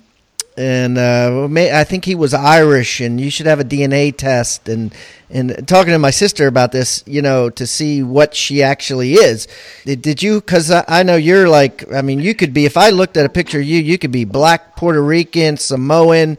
and 0.57 0.97
uh, 0.97 1.47
I 1.51 1.83
think 1.83 2.05
he 2.05 2.15
was 2.15 2.33
Irish, 2.33 2.99
and 2.99 3.19
you 3.19 3.29
should 3.29 3.45
have 3.45 3.59
a 3.59 3.63
DNA 3.63 4.15
test. 4.15 4.69
And 4.69 4.93
and 5.29 5.67
talking 5.67 5.93
to 5.93 5.99
my 5.99 6.11
sister 6.11 6.47
about 6.47 6.71
this, 6.71 7.03
you 7.07 7.21
know, 7.21 7.49
to 7.51 7.65
see 7.65 8.03
what 8.03 8.35
she 8.35 8.61
actually 8.61 9.13
is. 9.13 9.47
Did, 9.85 10.01
did 10.01 10.21
you? 10.21 10.41
Because 10.41 10.69
I, 10.69 10.85
I 10.87 11.03
know 11.03 11.15
you're 11.15 11.49
like, 11.49 11.91
I 11.91 12.01
mean, 12.01 12.19
you 12.19 12.35
could 12.35 12.53
be. 12.53 12.65
If 12.65 12.77
I 12.77 12.89
looked 12.89 13.17
at 13.17 13.25
a 13.25 13.29
picture 13.29 13.59
of 13.59 13.65
you, 13.65 13.79
you 13.79 13.97
could 13.97 14.11
be 14.11 14.25
black, 14.25 14.75
Puerto 14.75 15.01
Rican, 15.01 15.57
Samoan. 15.57 16.37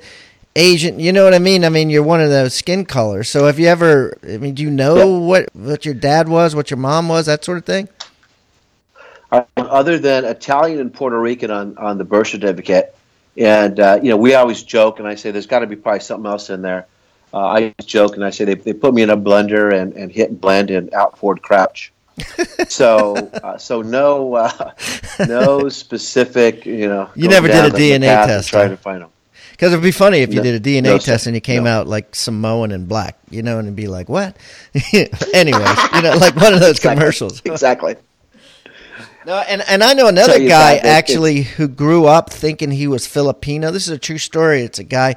Asian, 0.57 1.01
you 1.01 1.13
know 1.13 1.25
what 1.25 1.35
I 1.35 1.41
mean? 1.41 1.65
I 1.65 1.69
mean, 1.69 1.91
you're 1.91 2.05
one 2.05 2.21
of 2.21 2.31
those 2.31 2.55
skin 2.55 2.85
colors. 2.85 3.29
So, 3.29 3.47
have 3.47 3.59
you 3.59 3.67
ever? 3.67 4.17
I 4.23 4.37
mean, 4.37 4.55
do 4.55 4.63
you 4.63 4.71
know 4.71 5.19
what 5.19 5.49
what 5.53 5.85
your 5.85 5.95
dad 5.95 6.29
was, 6.29 6.55
what 6.55 6.71
your 6.71 6.79
mom 6.79 7.09
was, 7.09 7.27
that 7.27 7.45
sort 7.45 7.59
of 7.59 7.65
thing? 7.65 7.89
Uh, 9.33 9.43
other 9.57 9.99
than 9.99 10.25
Italian 10.25 10.79
and 10.79 10.95
Puerto 10.95 11.19
Rican 11.19 11.51
on, 11.51 11.77
on 11.77 11.99
the 11.99 12.05
birth 12.05 12.29
certificate. 12.29 12.97
And, 13.37 13.81
uh, 13.81 13.99
you 14.03 14.11
know, 14.11 14.17
we 14.17 14.35
always 14.35 14.63
joke, 14.63 14.99
and 14.99 15.09
I 15.09 15.17
say 15.17 15.31
there's 15.31 15.47
got 15.47 15.61
to 15.61 15.67
be 15.67 15.77
probably 15.77 16.01
something 16.01 16.31
else 16.31 16.51
in 16.51 16.63
there. 16.63 16.87
Uh, 17.33 17.39
I 17.39 17.75
joke 17.85 18.15
and 18.15 18.25
I 18.25 18.31
say 18.31 18.45
they, 18.45 18.55
they 18.55 18.73
put 18.73 18.95
me 18.95 19.03
in 19.03 19.11
a 19.11 19.17
blender 19.17 19.73
and, 19.73 19.93
and 19.95 20.13
hit 20.13 20.31
and 20.31 20.41
blend 20.41 20.71
and 20.71 20.95
out 20.95 21.17
poured 21.17 21.43
crouch. 21.43 21.93
so, 22.69 23.17
uh, 23.17 23.59
so 23.59 23.83
no, 23.83 24.35
uh, 24.35 24.71
no 25.27 25.69
specific, 25.69 26.65
you 26.65 26.87
know. 26.87 27.11
You 27.17 27.29
never 27.29 27.49
did 27.49 27.65
a 27.65 27.77
DNA 27.77 28.25
test, 28.25 28.51
Trying 28.51 28.71
to 28.71 28.77
find 28.77 29.03
them. 29.03 29.11
Because 29.51 29.73
it'd 29.73 29.83
be 29.83 29.91
funny 29.91 30.19
if 30.19 30.31
you 30.31 30.37
No- 30.37 30.43
did 30.45 30.55
a 30.55 30.61
DNA 30.61 30.85
no, 30.85 30.99
test 30.99 31.27
and 31.27 31.35
you 31.35 31.41
came 31.41 31.65
No. 31.65 31.71
out 31.71 31.87
like 31.89 32.15
Samoan 32.15 32.71
and 32.71 32.89
black, 32.89 33.17
you 33.31 33.43
know, 33.43 33.59
and 33.59 33.67
it'd 33.67 33.77
be 33.77 33.89
like, 33.89 34.09
what? 34.09 34.37
Anyways, 35.35 35.79
you 35.95 36.03
know, 36.03 36.17
like 36.21 36.37
one 36.37 36.55
of 36.55 36.61
those 36.61 36.79
commercials. 36.79 37.43
Exactly. 37.45 37.97
No, 39.27 39.39
and, 39.39 39.63
and 39.69 39.83
I 39.83 39.95
know 39.95 40.09
another 40.09 40.47
guy 40.47 40.77
actually 40.77 41.43
who 41.43 41.67
grew 41.69 42.07
up 42.07 42.31
thinking 42.31 42.71
he 42.71 42.87
was 42.87 43.07
Filipino. 43.07 43.71
This 43.71 43.85
is 43.85 43.91
a 43.91 43.99
true 43.99 44.19
story. 44.19 44.61
It's 44.63 44.79
a 44.79 44.85
guy 44.85 45.17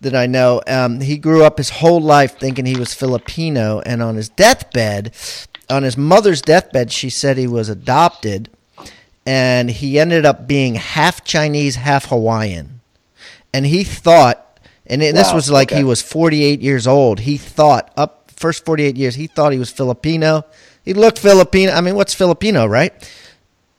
that 0.00 0.14
I 0.14 0.26
know. 0.26 0.62
Um, 0.66 1.00
he 1.00 1.18
grew 1.18 1.44
up 1.44 1.58
his 1.58 1.70
whole 1.70 2.00
life 2.00 2.38
thinking 2.38 2.64
he 2.64 2.78
was 2.78 2.94
Filipino, 2.94 3.80
and 3.80 4.02
on 4.02 4.16
his 4.16 4.28
deathbed, 4.28 5.12
on 5.68 5.82
his 5.82 5.96
mother's 5.96 6.42
deathbed, 6.42 6.92
she 6.92 7.10
said 7.10 7.36
he 7.36 7.46
was 7.46 7.68
adopted, 7.68 8.50
and 9.26 9.70
he 9.70 9.98
ended 9.98 10.24
up 10.24 10.46
being 10.46 10.76
half 10.76 11.24
Chinese, 11.24 11.76
half 11.76 12.06
Hawaiian. 12.06 12.80
And 13.52 13.66
he 13.66 13.82
thought, 13.84 14.58
and 14.86 15.02
this 15.02 15.32
was 15.32 15.50
like 15.50 15.70
he 15.70 15.84
was 15.84 16.02
48 16.02 16.60
years 16.60 16.86
old. 16.86 17.20
He 17.20 17.36
thought 17.36 17.92
up 17.96 18.30
first 18.36 18.64
48 18.64 18.96
years, 18.96 19.16
he 19.16 19.26
thought 19.26 19.52
he 19.52 19.58
was 19.58 19.70
Filipino. 19.70 20.44
He 20.82 20.94
looked 20.94 21.18
Filipino. 21.18 21.72
I 21.72 21.80
mean, 21.80 21.94
what's 21.94 22.14
Filipino, 22.14 22.66
right? 22.66 22.92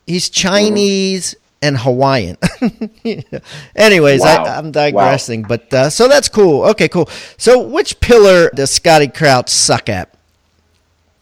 He's 0.06 0.28
Chinese 0.28 1.34
and 1.62 1.78
Hawaiian. 1.78 2.36
Anyways, 3.76 4.20
Wow. 4.20 4.44
I, 4.44 4.56
I'm 4.58 4.72
digressing, 4.72 5.42
but 5.42 5.72
uh, 5.72 5.90
so 5.90 6.08
that's 6.08 6.28
cool. 6.28 6.64
Okay, 6.70 6.88
cool. 6.88 7.08
So, 7.38 7.60
which 7.62 8.00
pillar 8.00 8.50
does 8.50 8.70
Scotty 8.70 9.08
Crouch 9.08 9.48
suck 9.48 9.88
at? 9.88 10.12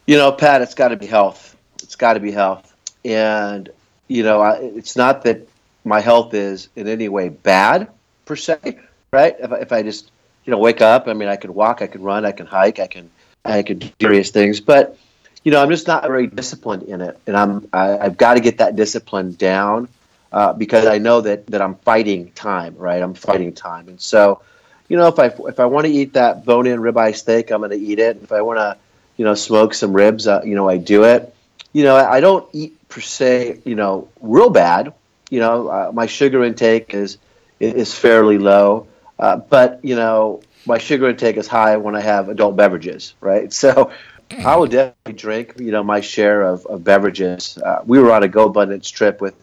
You 0.06 0.16
know, 0.16 0.32
Pat, 0.32 0.62
it's 0.62 0.74
got 0.74 0.88
to 0.88 0.96
be 0.96 1.06
health. 1.06 1.56
It's 1.82 1.94
got 1.96 2.14
to 2.14 2.20
be 2.20 2.32
health. 2.32 2.74
And, 3.04 3.68
you 4.08 4.22
know, 4.22 4.40
I, 4.40 4.56
it's 4.56 4.96
not 4.96 5.22
that 5.24 5.46
my 5.84 6.00
health 6.00 6.34
is 6.34 6.68
in 6.74 6.88
any 6.88 7.08
way 7.08 7.28
bad, 7.28 7.88
per 8.24 8.36
se, 8.36 8.78
right? 9.12 9.36
If 9.38 9.52
I, 9.52 9.56
if 9.56 9.72
I 9.72 9.82
just, 9.82 10.10
you 10.44 10.50
know, 10.50 10.58
wake 10.58 10.80
up, 10.80 11.06
I 11.06 11.12
mean, 11.12 11.28
I 11.28 11.36
can 11.36 11.54
walk, 11.54 11.82
I 11.82 11.86
can 11.86 12.02
run, 12.02 12.24
I 12.24 12.32
can 12.32 12.46
hike, 12.46 12.80
I 12.80 12.86
can, 12.86 13.10
I 13.44 13.62
can 13.62 13.78
do 13.78 13.90
various 14.00 14.30
things. 14.30 14.60
But, 14.60 14.96
you 15.44 15.52
know, 15.52 15.62
I'm 15.62 15.70
just 15.70 15.86
not 15.86 16.02
very 16.04 16.26
disciplined 16.26 16.84
in 16.84 17.00
it. 17.00 17.18
And 17.26 17.36
I'm, 17.36 17.68
I, 17.72 17.98
I've 17.98 18.16
got 18.16 18.34
to 18.34 18.40
get 18.40 18.58
that 18.58 18.76
discipline 18.76 19.32
down 19.32 19.88
uh, 20.32 20.52
because 20.52 20.86
I 20.86 20.98
know 20.98 21.20
that, 21.22 21.46
that 21.48 21.62
I'm 21.62 21.76
fighting 21.76 22.30
time, 22.32 22.76
right? 22.76 23.02
I'm 23.02 23.14
fighting 23.14 23.52
time. 23.52 23.88
And 23.88 24.00
so, 24.00 24.42
you 24.88 24.96
know, 24.96 25.08
if 25.08 25.18
I, 25.18 25.26
if 25.48 25.58
I 25.60 25.66
want 25.66 25.86
to 25.86 25.92
eat 25.92 26.14
that 26.14 26.44
bone-in 26.44 26.80
ribeye 26.80 27.16
steak, 27.16 27.50
I'm 27.50 27.60
going 27.60 27.70
to 27.70 27.76
eat 27.76 27.98
it. 27.98 28.20
If 28.22 28.32
I 28.32 28.42
want 28.42 28.58
to, 28.58 28.76
you 29.16 29.24
know, 29.24 29.34
smoke 29.34 29.74
some 29.74 29.92
ribs, 29.92 30.26
uh, 30.26 30.42
you 30.44 30.54
know, 30.54 30.68
I 30.68 30.76
do 30.76 31.04
it. 31.04 31.34
You 31.72 31.84
know, 31.84 31.94
I 31.96 32.16
I 32.16 32.20
don't 32.20 32.48
eat 32.52 32.88
per 32.88 33.00
se, 33.00 33.60
you 33.64 33.76
know, 33.76 34.08
real 34.20 34.50
bad. 34.50 34.92
You 35.30 35.38
know, 35.40 35.68
uh, 35.68 35.90
my 35.94 36.06
sugar 36.06 36.42
intake 36.42 36.94
is 36.94 37.18
is 37.60 37.94
fairly 37.94 38.38
low, 38.38 38.88
uh, 39.18 39.36
but 39.36 39.84
you 39.84 39.94
know, 39.94 40.42
my 40.66 40.78
sugar 40.78 41.08
intake 41.08 41.36
is 41.36 41.46
high 41.46 41.76
when 41.76 41.94
I 41.94 42.00
have 42.00 42.28
adult 42.28 42.56
beverages, 42.56 43.14
right? 43.20 43.52
So, 43.62 43.92
I 44.38 44.56
would 44.56 44.70
definitely 44.70 45.14
drink, 45.14 45.54
you 45.58 45.72
know, 45.72 45.82
my 45.82 46.00
share 46.00 46.42
of, 46.42 46.64
of 46.66 46.84
beverages. 46.84 47.58
Uh, 47.58 47.82
we 47.84 47.98
were 47.98 48.12
on 48.12 48.22
a 48.22 48.28
GoBundance 48.28 48.90
trip 48.92 49.20
with, 49.20 49.34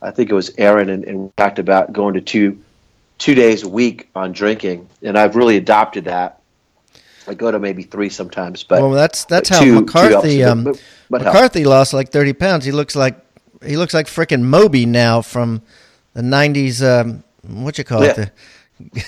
I 0.00 0.10
think 0.10 0.30
it 0.30 0.34
was 0.34 0.50
Aaron, 0.56 0.88
and, 0.88 1.04
and 1.04 1.20
we 1.24 1.30
talked 1.36 1.58
about 1.58 1.92
going 1.92 2.14
to 2.14 2.20
two 2.20 2.58
two 3.18 3.34
days 3.34 3.64
a 3.64 3.68
week 3.68 4.08
on 4.14 4.32
drinking, 4.32 4.88
and 5.02 5.18
I've 5.18 5.36
really 5.36 5.58
adopted 5.58 6.06
that. 6.06 6.40
I 7.28 7.34
go 7.34 7.50
to 7.50 7.58
maybe 7.58 7.82
three 7.82 8.08
sometimes, 8.08 8.62
but 8.62 8.80
well, 8.80 8.92
that's 8.92 9.24
that's 9.26 9.48
how 9.50 9.58
two- 9.60 9.74
two 9.74 9.80
McCarthy 9.82 10.38
helps, 10.38 10.52
um, 10.52 10.64
but- 10.64 10.82
but 11.10 11.22
help. 11.22 11.34
McCarthy 11.34 11.64
lost 11.64 11.92
like 11.92 12.10
30 12.10 12.32
pounds. 12.32 12.64
He 12.64 12.72
looks 12.72 12.96
like 12.96 13.18
he 13.66 13.76
looks 13.76 13.92
like 13.92 14.06
frickin' 14.06 14.40
Moby 14.42 14.86
now 14.86 15.20
from 15.20 15.60
the 16.14 16.22
90s. 16.22 16.80
Um, 16.82 17.22
what 17.46 17.76
you 17.76 17.84
call 17.84 18.02
Yeah. 18.04 18.10
it? 18.12 18.16
The 18.16 18.30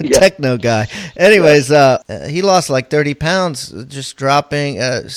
Yeah. 0.00 0.18
techno 0.18 0.56
guy. 0.56 0.86
Anyways, 1.16 1.70
uh, 1.70 2.02
he 2.28 2.42
lost 2.42 2.70
like 2.70 2.90
30 2.90 3.14
pounds 3.14 3.70
just 3.88 4.16
dropping. 4.16 4.80
Uh, 4.80 5.08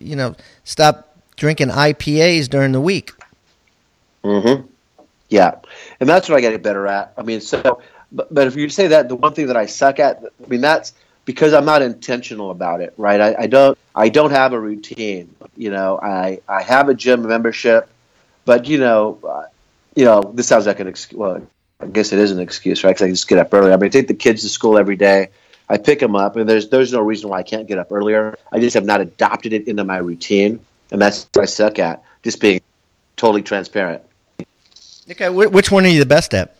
you 0.00 0.16
know, 0.16 0.34
stop 0.64 1.16
drinking 1.36 1.68
IPAs 1.68 2.48
during 2.48 2.72
the 2.72 2.80
week. 2.80 3.12
Mm-hmm. 4.24 4.66
Yeah, 5.28 5.56
and 6.00 6.08
that's 6.08 6.28
what 6.28 6.36
I 6.36 6.40
got 6.40 6.48
to 6.48 6.54
get 6.54 6.62
better 6.62 6.86
at. 6.86 7.12
I 7.16 7.22
mean, 7.22 7.40
so, 7.40 7.80
but, 8.12 8.32
but 8.32 8.46
if 8.46 8.56
you 8.56 8.68
say 8.68 8.88
that, 8.88 9.08
the 9.08 9.16
one 9.16 9.34
thing 9.34 9.48
that 9.48 9.56
I 9.56 9.66
suck 9.66 9.98
at, 9.98 10.22
I 10.22 10.46
mean, 10.46 10.60
that's 10.60 10.92
because 11.24 11.52
I'm 11.52 11.64
not 11.64 11.82
intentional 11.82 12.50
about 12.50 12.80
it, 12.80 12.94
right? 12.96 13.20
I, 13.20 13.34
I 13.40 13.46
don't, 13.46 13.76
I 13.94 14.08
don't 14.08 14.30
have 14.30 14.52
a 14.52 14.60
routine. 14.60 15.34
You 15.56 15.70
know, 15.70 15.98
I, 16.00 16.40
I 16.48 16.62
have 16.62 16.88
a 16.88 16.94
gym 16.94 17.26
membership, 17.26 17.88
but 18.44 18.66
you 18.66 18.78
know, 18.78 19.18
uh, 19.28 19.46
you 19.96 20.04
know, 20.04 20.30
this 20.34 20.46
sounds 20.46 20.66
like 20.66 20.78
an 20.80 20.86
excuse. 20.86 21.18
Well, 21.18 21.42
I 21.80 21.86
guess 21.86 22.12
it 22.12 22.18
is 22.18 22.30
an 22.30 22.40
excuse, 22.40 22.84
right? 22.84 22.90
Because 22.90 23.02
I 23.02 23.10
just 23.10 23.28
get 23.28 23.38
up 23.38 23.52
early. 23.52 23.72
I 23.72 23.76
mean, 23.76 23.86
I 23.86 23.88
take 23.88 24.08
the 24.08 24.14
kids 24.14 24.42
to 24.42 24.48
school 24.48 24.78
every 24.78 24.96
day. 24.96 25.28
I 25.68 25.78
pick 25.78 25.98
them 25.98 26.14
up, 26.14 26.36
and 26.36 26.48
there's 26.48 26.68
there's 26.68 26.92
no 26.92 27.00
reason 27.00 27.28
why 27.28 27.38
I 27.38 27.42
can't 27.42 27.66
get 27.66 27.78
up 27.78 27.90
earlier. 27.90 28.38
I 28.52 28.60
just 28.60 28.74
have 28.74 28.84
not 28.84 29.00
adopted 29.00 29.52
it 29.52 29.66
into 29.68 29.84
my 29.84 29.98
routine, 29.98 30.60
and 30.90 31.02
that's 31.02 31.28
what 31.32 31.42
I 31.42 31.46
suck 31.46 31.78
at. 31.78 32.02
Just 32.22 32.40
being 32.40 32.60
totally 33.16 33.42
transparent. 33.42 34.02
Okay, 35.10 35.28
which 35.28 35.70
one 35.70 35.84
are 35.84 35.88
you 35.88 36.00
the 36.00 36.06
best 36.06 36.34
at? 36.34 36.56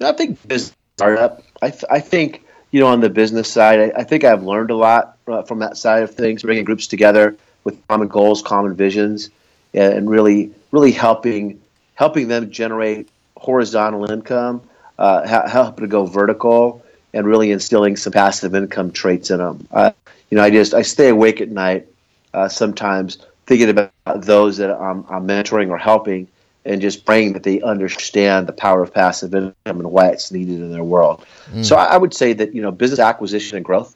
I 0.00 0.12
think 0.12 0.46
business 0.46 0.76
startup. 0.96 1.42
I, 1.62 1.70
th- 1.70 1.84
I 1.90 2.00
think 2.00 2.44
you 2.70 2.80
know 2.80 2.88
on 2.88 3.00
the 3.00 3.10
business 3.10 3.50
side, 3.50 3.80
I, 3.80 4.00
I 4.00 4.04
think 4.04 4.24
I've 4.24 4.42
learned 4.42 4.70
a 4.70 4.76
lot 4.76 5.16
uh, 5.26 5.42
from 5.42 5.60
that 5.60 5.76
side 5.76 6.02
of 6.02 6.14
things, 6.14 6.42
bringing 6.42 6.64
groups 6.64 6.86
together 6.86 7.36
with 7.64 7.86
common 7.88 8.08
goals, 8.08 8.42
common 8.42 8.74
visions, 8.74 9.30
and, 9.72 9.94
and 9.94 10.10
really, 10.10 10.52
really 10.72 10.92
helping 10.92 11.60
helping 11.94 12.28
them 12.28 12.50
generate 12.50 13.08
horizontal 13.36 14.10
income, 14.10 14.62
uh, 14.98 15.26
ha- 15.26 15.48
helping 15.48 15.84
to 15.84 15.88
go 15.88 16.06
vertical, 16.06 16.84
and 17.14 17.26
really 17.26 17.50
instilling 17.50 17.96
some 17.96 18.12
passive 18.12 18.54
income 18.54 18.90
traits 18.90 19.30
in 19.30 19.38
them. 19.38 19.66
Uh, 19.70 19.92
you 20.30 20.36
know, 20.36 20.44
I 20.44 20.50
just 20.50 20.74
I 20.74 20.82
stay 20.82 21.08
awake 21.08 21.40
at 21.40 21.48
night 21.50 21.86
uh, 22.34 22.48
sometimes 22.48 23.18
thinking 23.46 23.70
about 23.70 23.92
those 24.22 24.58
that 24.58 24.70
I'm, 24.70 25.04
I'm 25.08 25.26
mentoring 25.26 25.70
or 25.70 25.78
helping 25.78 26.28
and 26.64 26.80
just 26.80 27.06
praying 27.06 27.32
that 27.34 27.44
they 27.44 27.62
understand 27.62 28.46
the 28.46 28.52
power 28.52 28.82
of 28.82 28.92
passive 28.92 29.34
income 29.34 29.54
and 29.64 29.90
why 29.90 30.08
it's 30.08 30.32
needed 30.32 30.60
in 30.60 30.72
their 30.72 30.84
world. 30.84 31.24
So 31.62 31.76
I, 31.76 31.84
I 31.84 31.96
would 31.96 32.12
say 32.12 32.32
that 32.34 32.54
you 32.54 32.60
know 32.60 32.70
business 32.70 33.00
acquisition 33.00 33.56
and 33.56 33.64
growth. 33.64 33.95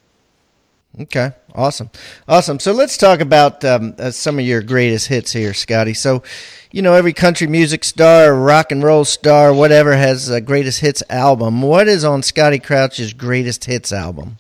Okay, 0.99 1.33
awesome, 1.55 1.89
awesome. 2.27 2.59
So 2.59 2.73
let's 2.73 2.97
talk 2.97 3.21
about 3.21 3.65
um, 3.65 3.95
uh, 3.99 4.11
some 4.11 4.39
of 4.39 4.45
your 4.45 4.61
greatest 4.61 5.07
hits 5.07 5.33
here, 5.33 5.55
Scotty. 5.55 5.95
So, 5.95 6.25
you 6.73 6.83
know, 6.83 6.95
every 6.95 7.13
country 7.13 7.47
music 7.47 7.85
star, 7.85 8.35
rock 8.35 8.73
and 8.73 8.83
roll 8.83 9.05
star, 9.05 9.55
whatever 9.55 9.95
has 9.95 10.29
a 10.29 10.41
greatest 10.41 10.81
hits 10.81 11.03
album. 11.09 11.63
What 11.63 11.87
is 11.87 12.05
on 12.05 12.23
Scotty 12.25 12.59
Crouch's 12.59 13.13
greatest 13.13 13.67
hits 13.67 13.93
album? 13.93 14.39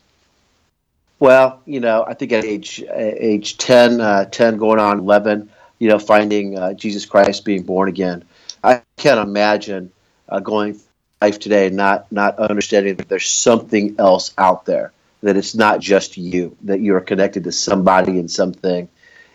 Well, 1.20 1.60
you 1.66 1.80
know, 1.80 2.04
I 2.06 2.14
think 2.14 2.32
at 2.32 2.44
age 2.44 2.82
uh, 2.82 2.94
age 2.96 3.56
10, 3.58 4.00
uh, 4.00 4.24
10 4.24 4.56
going 4.56 4.80
on 4.80 4.98
11, 4.98 5.50
you 5.78 5.88
know, 5.88 5.98
finding 5.98 6.58
uh, 6.58 6.72
Jesus 6.72 7.06
Christ 7.06 7.44
being 7.44 7.62
born 7.62 7.88
again. 7.88 8.24
I 8.64 8.82
can't 8.96 9.20
imagine 9.20 9.92
uh, 10.28 10.40
going 10.40 10.80
life 11.20 11.38
today 11.38 11.68
not 11.68 12.10
not 12.10 12.38
understanding 12.38 12.96
that 12.96 13.08
there's 13.08 13.28
something 13.28 13.96
else 13.98 14.32
out 14.38 14.64
there, 14.64 14.92
that 15.22 15.36
it's 15.36 15.54
not 15.54 15.80
just 15.80 16.16
you, 16.16 16.56
that 16.62 16.80
you 16.80 16.94
are 16.96 17.00
connected 17.00 17.44
to 17.44 17.52
somebody 17.52 18.18
and 18.18 18.30
something. 18.30 18.88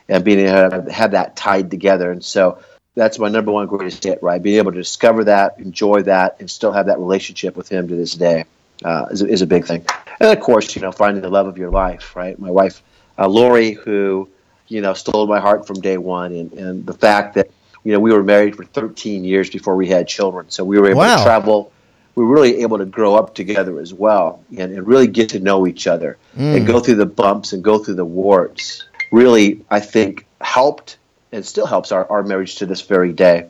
and 0.08 0.24
being 0.24 0.40
able 0.48 0.84
to 0.84 0.92
have 0.92 1.12
that 1.12 1.36
tied 1.36 1.72
together. 1.72 2.12
And 2.12 2.24
so 2.24 2.60
that's 2.96 3.18
my 3.18 3.28
number 3.28 3.52
one 3.52 3.66
greatest 3.68 4.04
hit, 4.04 4.22
right? 4.22 4.42
Being 4.42 4.58
able 4.58 4.72
to 4.72 4.78
discover 4.78 5.24
that, 5.26 5.60
enjoy 5.60 6.04
that, 6.04 6.38
and 6.40 6.50
still 6.50 6.72
have 6.72 6.86
that 6.88 7.00
relationship 7.00 7.56
with 7.58 7.70
him 7.70 7.88
to 7.88 7.96
this 7.96 8.14
day 8.14 8.46
uh, 8.84 9.08
is, 9.10 9.22
is 9.24 9.42
a 9.42 9.48
big 9.48 9.66
thing. 9.66 9.84
And 10.20 10.30
of 10.38 10.40
course, 10.44 10.76
you 10.76 10.82
know, 10.84 10.92
finding 10.92 11.24
the 11.24 11.30
love 11.30 11.48
of 11.48 11.58
your 11.58 11.72
life, 11.72 12.16
right? 12.16 12.38
My 12.38 12.52
wife, 12.52 12.84
uh, 13.18 13.28
Lori, 13.28 13.72
who, 13.72 14.30
you 14.68 14.82
know, 14.82 14.94
stole 14.94 15.26
my 15.28 15.40
heart 15.40 15.66
from 15.66 15.82
day 15.82 15.98
one, 15.98 16.32
and, 16.34 16.54
and 16.54 16.86
the 16.86 16.94
fact 16.94 17.34
that, 17.36 17.50
you 17.84 17.92
know, 17.92 18.00
we 18.00 18.12
were 18.14 18.24
married 18.24 18.56
for 18.56 18.64
13 18.64 19.24
years 19.26 19.50
before 19.50 19.76
we 19.76 19.88
had 19.88 20.08
children. 20.08 20.46
So 20.50 20.64
we 20.64 20.80
were 20.80 20.90
able 20.90 21.00
Wow. 21.00 21.18
to 21.18 21.24
travel. 21.24 21.72
We 22.16 22.24
were 22.24 22.34
really 22.34 22.62
able 22.62 22.78
to 22.78 22.86
grow 22.86 23.16
up 23.16 23.36
together 23.36 23.80
as 23.80 23.94
well 23.94 24.44
and, 24.58 24.72
and 24.72 24.88
really 24.88 25.08
get 25.08 25.30
to 25.30 25.40
know 25.40 25.68
each 25.68 25.86
other 25.86 26.18
and 26.38 26.66
go 26.66 26.80
through 26.80 26.96
the 26.96 27.06
bumps 27.06 27.54
and 27.54 27.64
go 27.64 27.78
through 27.78 27.96
the 27.96 28.06
warts. 28.06 28.88
Really, 29.12 29.64
I 29.70 29.82
think, 29.82 30.26
helped 30.42 30.98
and 31.32 31.46
still 31.46 31.66
helps 31.66 31.92
our, 31.92 32.10
our 32.10 32.24
marriage 32.24 32.56
to 32.56 32.66
this 32.66 32.82
very 32.82 33.12
day. 33.12 33.48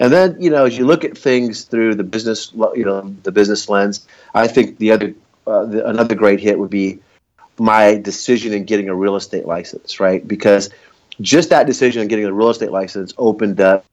And 0.00 0.12
then, 0.12 0.36
you 0.40 0.50
know, 0.50 0.64
as 0.64 0.76
you 0.76 0.86
look 0.86 1.04
at 1.04 1.16
things 1.16 1.64
through 1.64 1.94
the 1.94 2.04
business, 2.04 2.50
you 2.74 2.84
know, 2.84 3.14
the 3.22 3.30
business 3.30 3.68
lens, 3.68 4.06
I 4.34 4.48
think 4.48 4.78
the 4.78 4.92
other, 4.92 5.14
uh, 5.46 5.66
the, 5.66 5.86
another 5.86 6.14
great 6.14 6.40
hit 6.40 6.58
would 6.58 6.70
be 6.70 6.98
my 7.58 7.96
decision 7.96 8.52
in 8.52 8.64
getting 8.64 8.88
a 8.88 8.94
real 8.94 9.16
estate 9.16 9.46
license, 9.46 10.00
right? 10.00 10.26
Because 10.26 10.70
just 11.20 11.50
that 11.50 11.66
decision 11.66 12.02
in 12.02 12.08
getting 12.08 12.24
a 12.24 12.32
real 12.32 12.48
estate 12.48 12.72
license 12.72 13.12
opened 13.18 13.60
up 13.60 13.84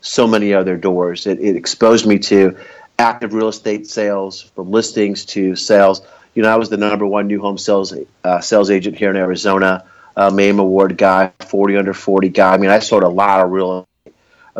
so 0.00 0.26
many 0.26 0.54
other 0.54 0.76
doors. 0.76 1.26
It, 1.26 1.40
it 1.40 1.56
exposed 1.56 2.06
me 2.06 2.18
to 2.20 2.56
active 2.98 3.32
real 3.32 3.48
estate 3.48 3.86
sales, 3.86 4.42
from 4.42 4.70
listings 4.70 5.24
to 5.24 5.54
sales. 5.54 6.02
You 6.34 6.42
know, 6.42 6.50
I 6.50 6.56
was 6.56 6.68
the 6.68 6.76
number 6.76 7.06
one 7.06 7.28
new 7.28 7.40
home 7.40 7.58
sales 7.58 7.94
uh, 8.24 8.40
sales 8.40 8.70
agent 8.70 8.96
here 8.96 9.10
in 9.10 9.16
Arizona, 9.16 9.84
uh, 10.16 10.30
MAME 10.30 10.58
award 10.58 10.98
guy, 10.98 11.32
40 11.48 11.76
under 11.76 11.94
40 11.94 12.28
guy. 12.28 12.54
I 12.54 12.58
mean, 12.58 12.70
I 12.70 12.80
sold 12.80 13.04
a 13.04 13.08
lot 13.08 13.44
of 13.44 13.50
real 13.50 13.86
estate, 14.04 14.16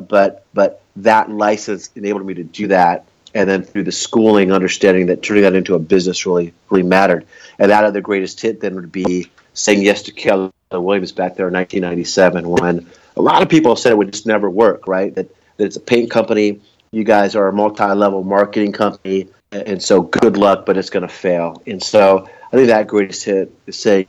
but 0.08 0.44
but 0.54 0.82
that 0.96 1.30
license 1.30 1.90
enabled 1.94 2.24
me 2.24 2.34
to 2.34 2.44
do 2.44 2.68
that. 2.68 3.06
And 3.34 3.48
then 3.48 3.62
through 3.62 3.84
the 3.84 3.92
schooling, 3.92 4.52
understanding 4.52 5.06
that 5.06 5.22
turning 5.22 5.42
that 5.42 5.54
into 5.54 5.74
a 5.74 5.78
business 5.78 6.24
really 6.24 6.54
really 6.70 6.84
mattered. 6.84 7.26
And 7.58 7.70
that 7.70 7.84
other 7.84 8.00
greatest 8.00 8.40
hit 8.40 8.60
then 8.60 8.76
would 8.76 8.92
be 8.92 9.30
saying 9.52 9.82
yes 9.82 10.02
to 10.02 10.12
Keller 10.12 10.50
Williams 10.70 11.12
back 11.12 11.34
there 11.34 11.48
in 11.48 11.54
1997 11.54 12.48
when 12.48 12.86
a 13.16 13.22
lot 13.22 13.42
of 13.42 13.48
people 13.48 13.74
said 13.74 13.92
it 13.92 13.98
would 13.98 14.12
just 14.12 14.26
never 14.26 14.48
work, 14.48 14.86
right? 14.86 15.14
That, 15.14 15.28
that 15.56 15.64
it's 15.64 15.76
a 15.76 15.80
paint 15.80 16.10
company, 16.10 16.60
you 16.90 17.04
guys 17.04 17.34
are 17.34 17.48
a 17.48 17.52
multi-level 17.52 18.24
marketing 18.24 18.72
company, 18.72 19.28
and 19.52 19.82
so 19.82 20.02
good 20.02 20.36
luck, 20.36 20.66
but 20.66 20.76
it's 20.76 20.90
going 20.90 21.06
to 21.06 21.12
fail. 21.12 21.62
And 21.66 21.82
so 21.82 22.28
I 22.52 22.56
think 22.56 22.68
that 22.68 22.86
greatest 22.86 23.24
hit 23.24 23.52
is 23.66 23.78
saying 23.78 24.08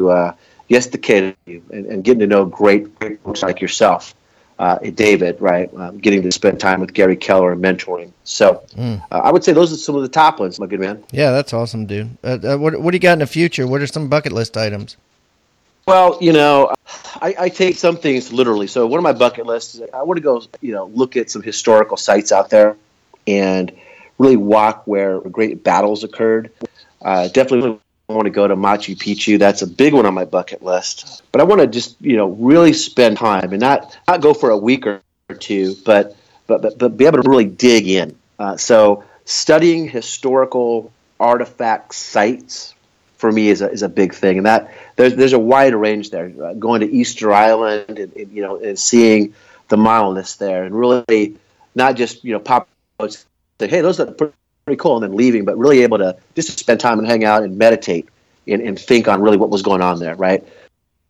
uh, 0.00 0.32
yes 0.68 0.86
to 0.88 0.98
Katie 0.98 1.36
and, 1.46 1.86
and 1.86 2.04
getting 2.04 2.20
to 2.20 2.26
know 2.26 2.44
great, 2.44 2.98
great 2.98 3.22
folks 3.22 3.42
like 3.42 3.60
yourself, 3.60 4.14
uh, 4.58 4.78
David, 4.78 5.40
right? 5.40 5.72
Um, 5.74 5.98
getting 5.98 6.22
to 6.22 6.32
spend 6.32 6.60
time 6.60 6.80
with 6.80 6.92
Gary 6.92 7.16
Keller 7.16 7.52
and 7.52 7.62
mentoring. 7.62 8.12
So 8.24 8.64
uh, 8.78 8.98
I 9.10 9.30
would 9.30 9.44
say 9.44 9.52
those 9.52 9.72
are 9.72 9.76
some 9.76 9.96
of 9.96 10.02
the 10.02 10.08
top 10.08 10.40
ones, 10.40 10.58
my 10.58 10.66
good 10.66 10.80
man. 10.80 11.04
Yeah, 11.10 11.30
that's 11.32 11.52
awesome, 11.52 11.86
dude. 11.86 12.16
Uh, 12.22 12.38
uh, 12.42 12.56
what 12.56 12.80
what 12.80 12.92
do 12.92 12.96
you 12.96 13.00
got 13.00 13.14
in 13.14 13.18
the 13.20 13.26
future? 13.26 13.66
What 13.66 13.80
are 13.82 13.86
some 13.86 14.08
bucket 14.08 14.32
list 14.32 14.56
items? 14.56 14.96
Well, 15.92 16.16
you 16.22 16.32
know, 16.32 16.72
I, 17.20 17.34
I 17.38 17.48
take 17.50 17.76
some 17.76 17.98
things 17.98 18.32
literally. 18.32 18.66
So 18.66 18.86
one 18.86 18.96
of 18.96 19.02
my 19.02 19.12
bucket 19.12 19.44
lists, 19.44 19.74
is 19.74 19.82
I 19.92 20.04
want 20.04 20.16
to 20.16 20.22
go, 20.22 20.42
you 20.62 20.72
know, 20.72 20.86
look 20.86 21.18
at 21.18 21.30
some 21.30 21.42
historical 21.42 21.98
sites 21.98 22.32
out 22.32 22.48
there 22.48 22.78
and 23.26 23.70
really 24.16 24.38
walk 24.38 24.86
where 24.86 25.20
great 25.20 25.62
battles 25.62 26.02
occurred. 26.02 26.50
Uh, 27.02 27.28
definitely 27.28 27.78
want 28.08 28.24
to 28.24 28.30
go 28.30 28.48
to 28.48 28.56
Machu 28.56 28.96
Picchu. 28.96 29.38
That's 29.38 29.60
a 29.60 29.66
big 29.66 29.92
one 29.92 30.06
on 30.06 30.14
my 30.14 30.24
bucket 30.24 30.62
list. 30.62 31.22
But 31.30 31.42
I 31.42 31.44
want 31.44 31.60
to 31.60 31.66
just, 31.66 32.00
you 32.00 32.16
know, 32.16 32.28
really 32.28 32.72
spend 32.72 33.18
time 33.18 33.52
and 33.52 33.60
not 33.60 33.94
not 34.08 34.22
go 34.22 34.32
for 34.32 34.48
a 34.48 34.56
week 34.56 34.86
or 34.86 35.02
two, 35.38 35.76
but 35.84 36.16
but 36.46 36.62
but, 36.62 36.78
but 36.78 36.96
be 36.96 37.04
able 37.04 37.22
to 37.22 37.28
really 37.28 37.44
dig 37.44 37.86
in. 37.86 38.16
Uh, 38.38 38.56
so 38.56 39.04
studying 39.26 39.90
historical 39.90 40.90
artifact 41.20 41.94
sites 41.94 42.72
for 43.22 43.30
me 43.30 43.50
is 43.50 43.62
a, 43.62 43.70
is 43.70 43.84
a 43.84 43.88
big 43.88 44.12
thing, 44.12 44.38
and 44.38 44.46
that 44.46 44.74
there's 44.96 45.14
there's 45.14 45.32
a 45.32 45.38
wide 45.38 45.76
range 45.76 46.10
there. 46.10 46.32
Uh, 46.42 46.54
going 46.54 46.80
to 46.80 46.90
Easter 46.90 47.32
Island, 47.32 47.96
and, 48.00 48.12
and, 48.16 48.32
you 48.32 48.42
know, 48.42 48.56
and 48.58 48.76
seeing 48.76 49.32
the 49.68 49.76
monoliths 49.76 50.36
there, 50.36 50.64
and 50.64 50.74
really 50.74 51.36
not 51.76 51.94
just 51.94 52.24
you 52.24 52.32
know 52.32 52.40
pop 52.40 52.68
out 52.98 53.12
say, 53.12 53.68
hey, 53.68 53.80
those 53.80 54.00
are 54.00 54.06
pretty 54.06 54.76
cool, 54.76 54.96
and 54.96 55.04
then 55.04 55.16
leaving, 55.16 55.44
but 55.44 55.56
really 55.56 55.84
able 55.84 55.98
to 55.98 56.16
just 56.34 56.58
spend 56.58 56.80
time 56.80 56.98
and 56.98 57.06
hang 57.06 57.22
out 57.24 57.44
and 57.44 57.56
meditate 57.56 58.08
and, 58.48 58.60
and 58.60 58.76
think 58.76 59.06
on 59.06 59.22
really 59.22 59.36
what 59.36 59.50
was 59.50 59.62
going 59.62 59.82
on 59.82 60.00
there, 60.00 60.16
right? 60.16 60.44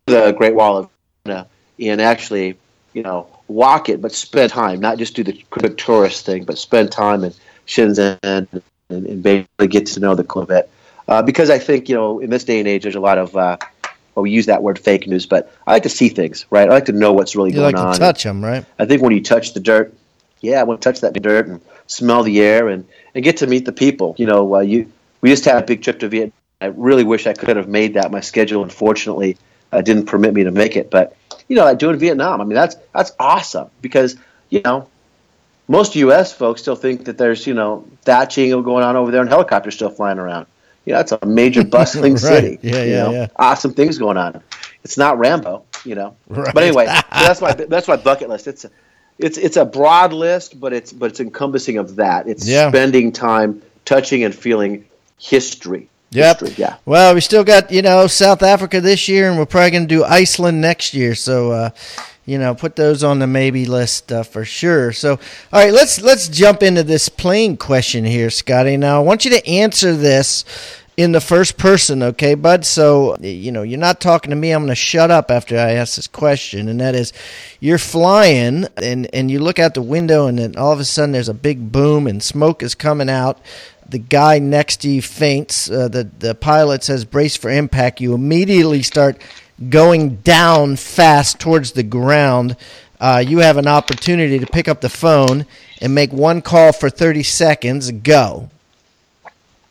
The 0.05 0.33
Great 0.33 0.55
Wall 0.55 0.77
of 0.77 0.91
China, 1.25 1.47
and 1.79 1.99
actually, 2.03 2.59
you 2.93 3.03
know, 3.03 3.27
walk 3.49 3.89
it, 3.89 4.03
but 4.03 4.13
spend 4.13 4.51
time, 4.51 4.81
not 4.81 4.99
just 4.99 5.17
do 5.17 5.25
the 5.25 5.33
quick 5.49 5.79
tourist 5.79 6.27
thing, 6.27 6.45
but 6.45 6.59
spend 6.59 6.93
time 6.93 7.25
in 7.25 7.33
Shenzhen 7.67 8.19
and, 8.23 8.63
and 8.91 9.23
basically 9.23 9.69
get 9.69 9.87
to 9.87 10.01
know 10.01 10.15
the 10.15 10.25
Corvette. 10.25 10.69
Uh, 11.09 11.23
because 11.23 11.51
I 11.51 11.59
think, 11.59 11.89
you 11.89 11.95
know, 11.95 12.21
in 12.21 12.31
this 12.31 12.45
day 12.45 12.59
and 12.59 12.69
age, 12.69 12.83
there's 12.83 12.95
a 12.95 13.01
lot 13.01 13.19
of, 13.19 13.37
uh, 13.37 13.57
well, 14.15 14.23
we 14.23 14.31
use 14.31 14.47
that 14.47 14.63
word 14.63 14.79
fake 14.79 15.07
news, 15.07 15.27
but 15.27 15.53
I 15.67 15.73
like 15.73 15.83
to 15.85 15.89
see 15.89 16.09
things, 16.09 16.47
right? 16.51 16.69
I 16.69 16.73
like 16.73 16.85
to 16.87 16.93
know 16.93 17.13
what's 17.13 17.35
really 17.35 17.51
You 17.51 17.57
going 17.57 17.75
like 17.75 17.85
on. 17.85 17.93
to 17.95 17.99
touch 17.99 18.23
them, 18.23 18.45
right? 18.45 18.65
I 18.79 18.87
think 18.87 19.03
when 19.03 19.13
you 19.13 19.23
touch 19.23 19.55
the 19.55 19.61
dirt, 19.61 19.95
yeah, 20.41 20.61
I 20.61 20.65
want 20.65 20.81
to 20.83 20.89
touch 20.93 21.01
that 21.01 21.15
dirt 21.15 21.47
and 21.47 21.61
smell 21.87 22.23
the 22.23 22.41
air 22.41 22.69
and, 22.69 22.87
and 23.15 23.25
get 23.25 23.39
to 23.39 23.47
meet 23.47 23.65
the 23.65 23.73
people. 23.73 24.15
You 24.19 24.27
know, 24.27 24.57
uh, 24.57 24.61
you 24.61 24.91
we 25.21 25.31
just 25.31 25.45
had 25.45 25.63
a 25.63 25.67
big 25.67 25.83
trip 25.83 26.01
to 26.01 26.09
Vietnam. 26.09 26.33
I 26.61 26.67
really 26.67 27.05
wish 27.05 27.27
I 27.27 27.33
could 27.33 27.57
have 27.57 27.69
made 27.69 27.95
that. 27.95 28.11
My 28.11 28.21
schedule, 28.21 28.63
unfortunately, 28.63 29.37
uh, 29.73 29.81
didn't 29.81 30.07
permit 30.07 30.35
me 30.35 30.45
to 30.45 30.51
make 30.51 30.77
it. 30.77 30.91
But 30.91 31.17
you 31.49 31.57
know, 31.57 31.65
like 31.65 31.79
doing 31.79 31.99
Vietnam, 31.99 32.41
I 32.41 32.45
mean, 32.45 32.55
that's 32.55 32.77
that's 32.95 33.13
awesome 33.19 33.71
because 33.81 34.17
you 34.51 34.61
know 34.65 34.89
most 35.69 35.97
U.S. 35.97 36.33
folks 36.33 36.61
still 36.61 36.77
think 36.77 37.05
that 37.07 37.19
there's 37.19 37.47
you 37.47 37.55
know 37.55 37.87
thatching 38.03 38.51
going 38.63 38.85
on 38.85 38.97
over 38.97 39.11
there 39.11 39.21
and 39.21 39.31
helicopters 39.31 39.75
still 39.75 39.91
flying 39.91 40.19
around. 40.19 40.47
You 40.85 40.95
know, 40.95 41.01
it's 41.01 41.13
a 41.13 41.25
major 41.27 41.65
bustling 41.65 42.13
Right. 42.15 42.21
city. 42.21 42.59
Yeah, 42.63 42.83
you 42.83 42.91
yeah, 42.91 43.03
know? 43.05 43.13
yeah. 43.13 43.27
Awesome 43.37 43.73
things 43.75 43.99
going 43.99 44.17
on. 44.17 44.43
It's 44.85 44.99
not 44.99 45.19
Rambo, 45.19 45.65
you 45.85 45.95
know. 45.95 46.17
Right. 46.29 46.53
But 46.55 46.63
anyway, 46.65 46.87
so 46.87 46.93
that's 47.11 47.41
my 47.41 47.53
that's 47.53 47.89
my 47.89 47.97
bucket 47.97 48.29
list. 48.29 48.47
It's 48.49 48.65
a, 48.65 48.71
it's 49.19 49.39
it's 49.39 49.57
a 49.57 49.65
broad 49.65 50.13
list, 50.13 50.59
but 50.59 50.73
it's 50.73 50.93
but 50.93 51.11
it's 51.11 51.21
encompassing 51.21 51.79
of 51.79 51.97
that. 51.97 52.27
It's 52.29 52.47
Yeah. 52.49 52.69
spending 52.71 53.13
time 53.13 53.63
touching 53.85 54.25
and 54.25 54.35
feeling 54.35 54.85
history. 55.19 55.89
Yep. 56.11 56.41
History, 56.41 56.63
yeah. 56.63 56.77
Well, 56.85 57.15
we 57.15 57.21
still 57.21 57.45
got 57.45 57.71
you 57.71 57.83
know 57.83 58.07
South 58.09 58.43
Africa 58.43 58.81
this 58.81 59.09
year, 59.09 59.29
and 59.31 59.39
we're 59.39 59.47
probably 59.47 59.71
going 59.71 59.89
to 59.89 59.95
do 59.95 60.05
Iceland 60.05 60.61
next 60.61 60.95
year. 60.95 61.15
So, 61.15 61.53
uh, 61.53 61.71
you 62.25 62.39
know, 62.39 62.55
put 62.55 62.77
those 62.77 63.03
on 63.03 63.19
the 63.19 63.27
maybe 63.27 63.67
list 63.67 64.13
uh, 64.13 64.23
for 64.23 64.45
sure. 64.45 64.93
So, 64.93 65.13
all 65.53 65.65
right, 65.65 65.73
let's 65.73 66.01
let's 66.01 66.29
jump 66.29 66.63
into 66.63 66.83
this 66.83 67.09
plane 67.09 67.57
question 67.57 68.05
here, 68.05 68.31
Scotty. 68.31 68.77
Now, 68.77 69.01
I 69.01 69.05
want 69.05 69.25
you 69.25 69.33
to 69.33 69.47
answer 69.47 69.95
this 69.95 70.45
in 70.97 71.13
the 71.13 71.21
first 71.21 71.57
person, 71.57 72.03
okay, 72.03 72.35
bud? 72.35 72.65
So, 72.67 73.17
you 73.21 73.51
know, 73.51 73.63
you're 73.63 73.79
not 73.79 74.01
talking 74.01 74.31
to 74.31 74.37
me. 74.37 74.51
I'm 74.51 74.61
going 74.61 74.69
to 74.69 74.75
shut 74.75 75.11
up 75.11 75.31
after 75.31 75.57
I 75.57 75.73
ask 75.73 75.97
this 75.97 76.07
question, 76.07 76.69
and 76.69 76.81
that 76.81 76.95
is, 76.95 77.13
you're 77.61 77.79
flying, 77.79 78.67
and 78.77 79.13
and 79.15 79.31
you 79.31 79.41
look 79.41 79.59
out 79.59 79.75
the 79.75 79.83
window, 79.83 80.27
and 80.27 80.39
then 80.39 80.57
all 80.57 80.73
of 80.73 80.81
a 80.81 80.85
sudden 80.85 81.13
there's 81.13 81.29
a 81.29 81.35
big 81.35 81.73
boom, 81.73 82.07
and 82.07 82.23
smoke 82.23 82.63
is 82.63 82.75
coming 82.75 83.09
out 83.11 83.41
the 83.89 83.99
guy 83.99 84.39
next 84.39 84.79
to 84.79 84.89
you 84.89 85.03
faints. 85.03 85.71
Uh, 85.71 85.89
the 85.89 86.09
the 86.19 86.35
pilot 86.35 86.85
says 86.85 87.05
brace 87.05 87.37
for 87.37 87.51
impact. 87.51 88.01
You 88.01 88.15
immediately 88.15 88.83
start 88.83 89.21
going 89.69 90.17
down 90.17 90.77
fast 90.77 91.39
towards 91.41 91.73
the 91.73 91.83
ground. 91.83 92.57
Uh, 93.01 93.23
you 93.27 93.39
have 93.39 93.57
an 93.57 93.67
opportunity 93.67 94.39
to 94.39 94.47
pick 94.47 94.69
up 94.69 94.81
the 94.81 94.89
phone 94.89 95.47
and 95.81 95.95
make 95.95 96.13
one 96.13 96.41
call 96.43 96.73
for 96.73 96.89
30 96.89 97.23
seconds. 97.23 97.91
Go. 97.91 98.51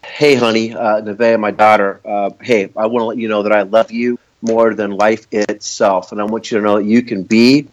Hey, 0.03 0.35
honey, 0.35 0.73
uh, 0.73 1.01
Nevaeh, 1.01 1.39
my 1.39 1.51
daughter. 1.51 2.01
Uh, 2.03 2.31
hey, 2.41 2.69
I 2.75 2.87
want 2.87 3.01
to 3.01 3.05
let 3.05 3.17
you 3.17 3.29
know 3.29 3.43
that 3.43 3.53
I 3.53 3.61
love 3.61 3.91
you 3.91 4.19
more 4.41 4.73
than 4.73 4.91
life 4.91 5.27
itself, 5.31 6.11
and 6.11 6.19
I 6.19 6.25
want 6.25 6.51
you 6.51 6.57
to 6.57 6.63
know 6.63 6.77
that 6.77 6.85
you 6.85 7.01
can 7.03 7.23
be 7.23 7.67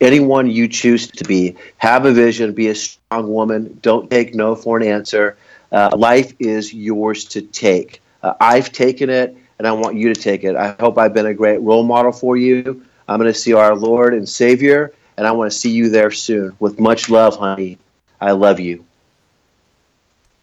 anyone 0.00 0.50
you 0.50 0.68
choose 0.68 1.08
to 1.08 1.24
be. 1.24 1.56
Have 1.76 2.06
a 2.06 2.12
vision. 2.12 2.52
Be 2.52 2.68
a 2.68 2.74
strong 2.74 3.32
woman. 3.32 3.78
Don't 3.82 4.10
take 4.10 4.34
no 4.34 4.54
for 4.54 4.76
an 4.76 4.82
answer. 4.82 5.36
Uh, 5.70 5.90
life 5.96 6.34
is 6.38 6.72
yours 6.72 7.24
to 7.26 7.42
take. 7.42 8.00
Uh, 8.22 8.34
I've 8.40 8.72
taken 8.72 9.10
it, 9.10 9.36
and 9.58 9.66
I 9.66 9.72
want 9.72 9.96
you 9.96 10.12
to 10.12 10.20
take 10.20 10.44
it. 10.44 10.56
I 10.56 10.76
hope 10.78 10.98
I've 10.98 11.14
been 11.14 11.26
a 11.26 11.34
great 11.34 11.60
role 11.60 11.84
model 11.84 12.12
for 12.12 12.36
you. 12.36 12.84
I'm 13.08 13.18
going 13.18 13.32
to 13.32 13.38
see 13.38 13.52
our 13.52 13.74
Lord 13.74 14.14
and 14.14 14.28
Savior, 14.28 14.92
and 15.16 15.26
I 15.26 15.32
want 15.32 15.52
to 15.52 15.56
see 15.56 15.70
you 15.70 15.90
there 15.90 16.10
soon. 16.10 16.56
With 16.58 16.80
much 16.80 17.10
love, 17.10 17.36
honey. 17.36 17.78
I 18.20 18.32
love 18.32 18.60
you. 18.60 18.84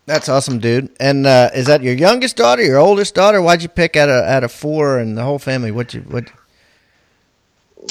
That's 0.06 0.30
awesome, 0.30 0.60
dude. 0.60 0.90
And 1.00 1.26
uh, 1.26 1.52
is 1.54 1.68
that 1.68 1.84
your 1.84 1.94
youngest 1.94 2.36
daughter, 2.36 2.62
your 2.64 2.78
oldest 2.78 3.16
daughter? 3.16 3.42
Why'd 3.42 3.62
you 3.62 3.70
pick 3.70 3.96
out 3.96 4.10
of 4.10 4.26
out 4.26 4.44
of 4.44 4.52
four 4.52 5.00
and 5.00 5.18
the 5.18 5.24
whole 5.24 5.40
family? 5.40 5.72
What 5.72 5.94
you 5.94 6.02
what? 6.02 6.30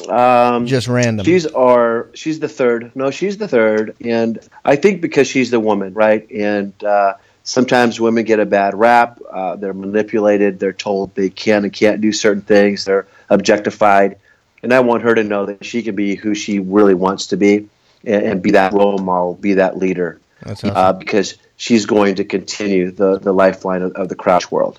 Um, 0.09 0.66
Just 0.66 0.87
random. 0.87 1.24
She's 1.24 1.46
our 1.46 2.09
she's 2.14 2.38
the 2.38 2.48
third. 2.48 2.92
No, 2.94 3.11
she's 3.11 3.38
the 3.38 3.48
third, 3.48 3.96
and 4.04 4.38
I 4.64 4.76
think 4.76 5.00
because 5.00 5.28
she's 5.28 5.50
the 5.50 5.61
woman, 5.61 5.94
right? 5.94 6.30
And 6.30 6.72
uh, 6.85 7.14
sometimes 7.50 8.00
women 8.00 8.24
get 8.24 8.38
a 8.38 8.46
bad 8.46 8.74
rap. 8.74 9.20
Uh, 9.28 9.56
they're 9.56 9.74
manipulated. 9.74 10.60
They're 10.60 10.72
told 10.72 11.14
they 11.16 11.30
can 11.30 11.64
and 11.64 11.72
can't 11.72 12.00
do 12.00 12.12
certain 12.12 12.42
things. 12.42 12.84
They're 12.84 13.08
objectified. 13.28 14.18
and 14.62 14.72
I 14.72 14.80
want 14.80 15.02
her 15.02 15.14
to 15.16 15.24
know 15.24 15.46
that 15.46 15.64
she 15.64 15.82
can 15.82 15.96
be 15.96 16.14
who 16.14 16.34
she 16.34 16.60
really 16.60 16.94
wants 16.94 17.26
to 17.28 17.36
be, 17.36 17.68
and, 18.04 18.22
and 18.24 18.42
be 18.42 18.52
that 18.52 18.72
role 18.72 18.98
model, 18.98 19.34
be 19.34 19.54
that 19.54 19.78
leader, 19.78 20.20
That's 20.42 20.62
awesome. 20.62 20.76
uh, 20.76 20.92
because 20.92 21.38
she's 21.56 21.86
going 21.86 22.14
to 22.16 22.24
continue 22.24 22.92
the 22.92 23.18
the 23.18 23.32
lifeline 23.32 23.82
of, 23.82 23.92
of 23.92 24.08
the 24.08 24.14
crouch 24.14 24.50
world. 24.52 24.78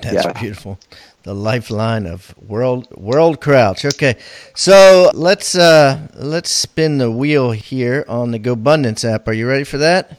That's 0.00 0.24
yeah. 0.24 0.40
beautiful. 0.40 0.78
The 1.24 1.34
lifeline 1.34 2.06
of 2.06 2.34
world 2.38 2.86
world 2.96 3.40
crouch. 3.40 3.84
Okay, 3.84 4.14
so 4.54 5.10
let's 5.12 5.54
uh 5.54 6.06
let's 6.14 6.50
spin 6.50 6.98
the 6.98 7.10
wheel 7.10 7.50
here 7.50 8.04
on 8.08 8.30
the 8.30 8.38
GoBundance 8.38 9.04
app. 9.04 9.28
Are 9.28 9.34
you 9.34 9.48
ready 9.48 9.64
for 9.64 9.78
that? 9.78 10.18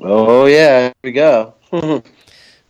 Oh 0.00 0.46
yeah, 0.46 0.80
here 0.80 0.94
we 1.02 1.12
go. 1.12 1.54
All 1.72 2.02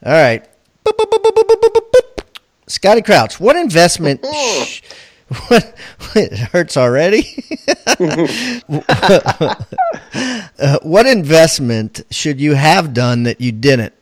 right. 0.05 0.49
Boop, 0.85 0.97
boop, 0.97 1.07
boop. 1.07 2.25
Scotty 2.67 3.03
Crouch, 3.03 3.41
what 3.41 3.57
investment? 3.57 4.25
sh- 4.65 4.83
what 5.29 5.75
it 6.15 6.39
hurts 6.39 6.77
already? 6.77 7.45
Uh, 10.59 10.79
what 10.83 11.07
investment 11.07 12.03
should 12.11 12.41
you 12.41 12.55
have 12.55 12.95
done 12.95 13.25
that 13.25 13.41
you 13.41 13.53
didn't? 13.53 13.93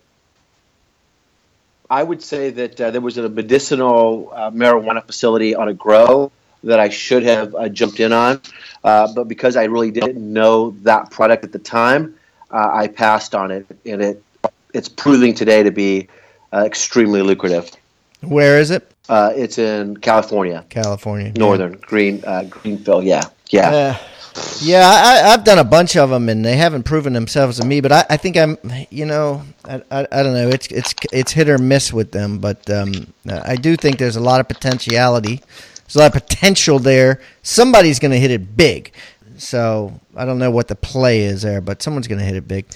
I 1.91 2.03
would 2.03 2.23
say 2.23 2.51
that 2.51 2.81
uh, 2.81 2.91
there 2.91 3.01
was 3.01 3.19
a 3.19 3.29
medicinal 3.29 4.31
uh, 4.33 4.51
marijuana 4.51 5.05
facility 5.05 5.55
on 5.55 5.69
a 5.69 5.75
grow 5.75 6.33
that 6.65 6.81
I 6.81 6.89
should 6.89 7.23
have 7.25 7.55
uh, 7.55 7.69
jumped 7.69 8.01
in 8.01 8.13
on, 8.13 8.41
uh, 8.83 9.13
but 9.15 9.25
because 9.29 9.57
I 9.57 9.65
really 9.65 9.91
didn't 9.91 10.17
know 10.17 10.71
that 10.83 11.11
product 11.11 11.45
at 11.45 11.53
the 11.53 11.61
time, 11.61 12.17
uh, 12.57 12.71
I 12.73 12.89
passed 12.89 13.35
on 13.35 13.51
it, 13.51 13.67
and 13.85 14.03
it 14.03 14.23
it's 14.73 14.89
proving 14.89 15.35
today 15.35 15.63
to 15.63 15.71
be 15.71 16.09
uh, 16.53 16.65
extremely 16.65 17.23
lucrative. 17.23 17.71
Where 18.23 18.59
is 18.59 18.71
it? 18.71 18.91
Uh, 19.09 19.33
it's 19.37 19.59
in 19.59 19.97
California, 19.99 20.65
California. 20.71 21.33
northern 21.37 21.75
Green 21.75 22.25
uh, 22.27 22.45
Greenville. 22.49 23.03
Yeah, 23.03 23.25
yeah. 23.51 23.99
Yeah, 24.61 24.83
I, 24.85 25.33
I've 25.33 25.45
done 25.45 25.59
a 25.59 25.65
bunch 25.65 25.97
of 25.97 26.11
them, 26.11 26.29
and 26.29 26.45
they 26.45 26.57
haven't 26.57 26.83
proven 26.83 27.15
themselves 27.15 27.59
to 27.59 27.67
me. 27.67 27.81
But 27.81 27.93
I, 27.93 28.05
I 28.11 28.17
think 28.19 28.37
I'm, 28.37 28.59
you 28.91 29.07
know, 29.07 29.43
I, 29.65 29.83
I, 29.91 30.07
I 30.13 30.23
don't 30.23 30.35
know. 30.35 30.49
It's 30.49 30.67
it's 30.69 30.95
it's 31.13 31.33
hit 31.33 31.49
or 31.49 31.59
miss 31.59 31.93
with 31.93 32.13
them, 32.13 32.39
but 32.39 32.69
um, 32.71 32.93
I 33.29 33.57
do 33.57 33.77
think 33.77 33.99
there's 33.99 34.17
a 34.17 34.21
lot 34.21 34.41
of 34.41 34.49
potentiality. 34.49 35.41
There's 35.87 35.97
a 35.97 36.01
lot 36.01 36.15
of 36.15 36.23
potential 36.23 36.79
there. 36.79 37.21
Somebody's 37.43 37.99
going 37.99 38.11
to 38.11 38.19
hit 38.19 38.31
it 38.31 38.57
big. 38.57 38.93
So 39.41 40.01
I 40.15 40.25
don't 40.25 40.39
know 40.39 40.51
what 40.51 40.69
the 40.69 40.75
play 40.75 41.23
is 41.23 41.43
there, 41.43 41.61
but 41.61 41.83
someone's 41.83 42.09
going 42.09 42.19
to 42.19 42.25
hit 42.25 42.37
it 42.37 42.49
big. 42.49 42.67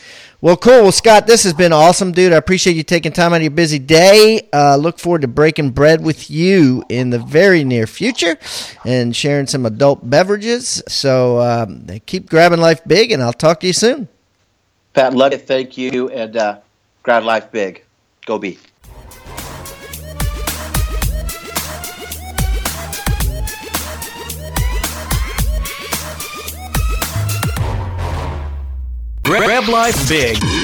Well, 0.41 0.57
cool. 0.57 0.83
Well, 0.83 0.93
Scott, 0.93 1.27
this 1.27 1.43
has 1.45 1.53
been 1.53 1.73
awesome, 1.73 2.13
dude. 2.13 2.33
I 2.33 2.37
appreciate 2.37 2.77
you 2.77 2.83
taking 2.83 3.13
time 3.13 3.33
out 3.33 3.37
of 3.37 3.43
your 3.43 3.51
busy 3.51 3.79
day. 3.79 4.49
Uh, 4.53 4.77
look 4.77 4.99
forward 4.99 5.23
to 5.23 5.29
breaking 5.29 5.71
bread 5.71 6.03
with 6.03 6.31
you 6.31 6.85
in 6.89 7.11
the 7.11 7.19
very 7.19 7.65
near 7.65 7.87
future 7.87 8.39
and 8.85 9.15
sharing 9.15 9.47
some 9.47 9.67
adult 9.67 10.09
beverages. 10.09 10.83
So 10.89 11.41
um, 11.41 11.87
keep 12.07 12.31
grabbing 12.31 12.61
life 12.61 12.83
big, 12.87 13.13
and 13.13 13.23
I'll 13.23 13.33
talk 13.33 13.61
to 13.61 13.67
you 13.67 13.73
soon. 13.73 14.09
Pat, 14.93 15.15
love 15.15 15.33
it. 15.33 15.47
Thank 15.47 15.79
you, 15.79 16.09
and 16.09 16.37
uh, 16.37 16.61
grab 17.03 17.25
life 17.25 17.51
big. 17.51 17.85
Go 18.27 18.39
be. 18.39 18.59
Grab 29.39 29.69
life 29.69 30.09
big. 30.09 30.60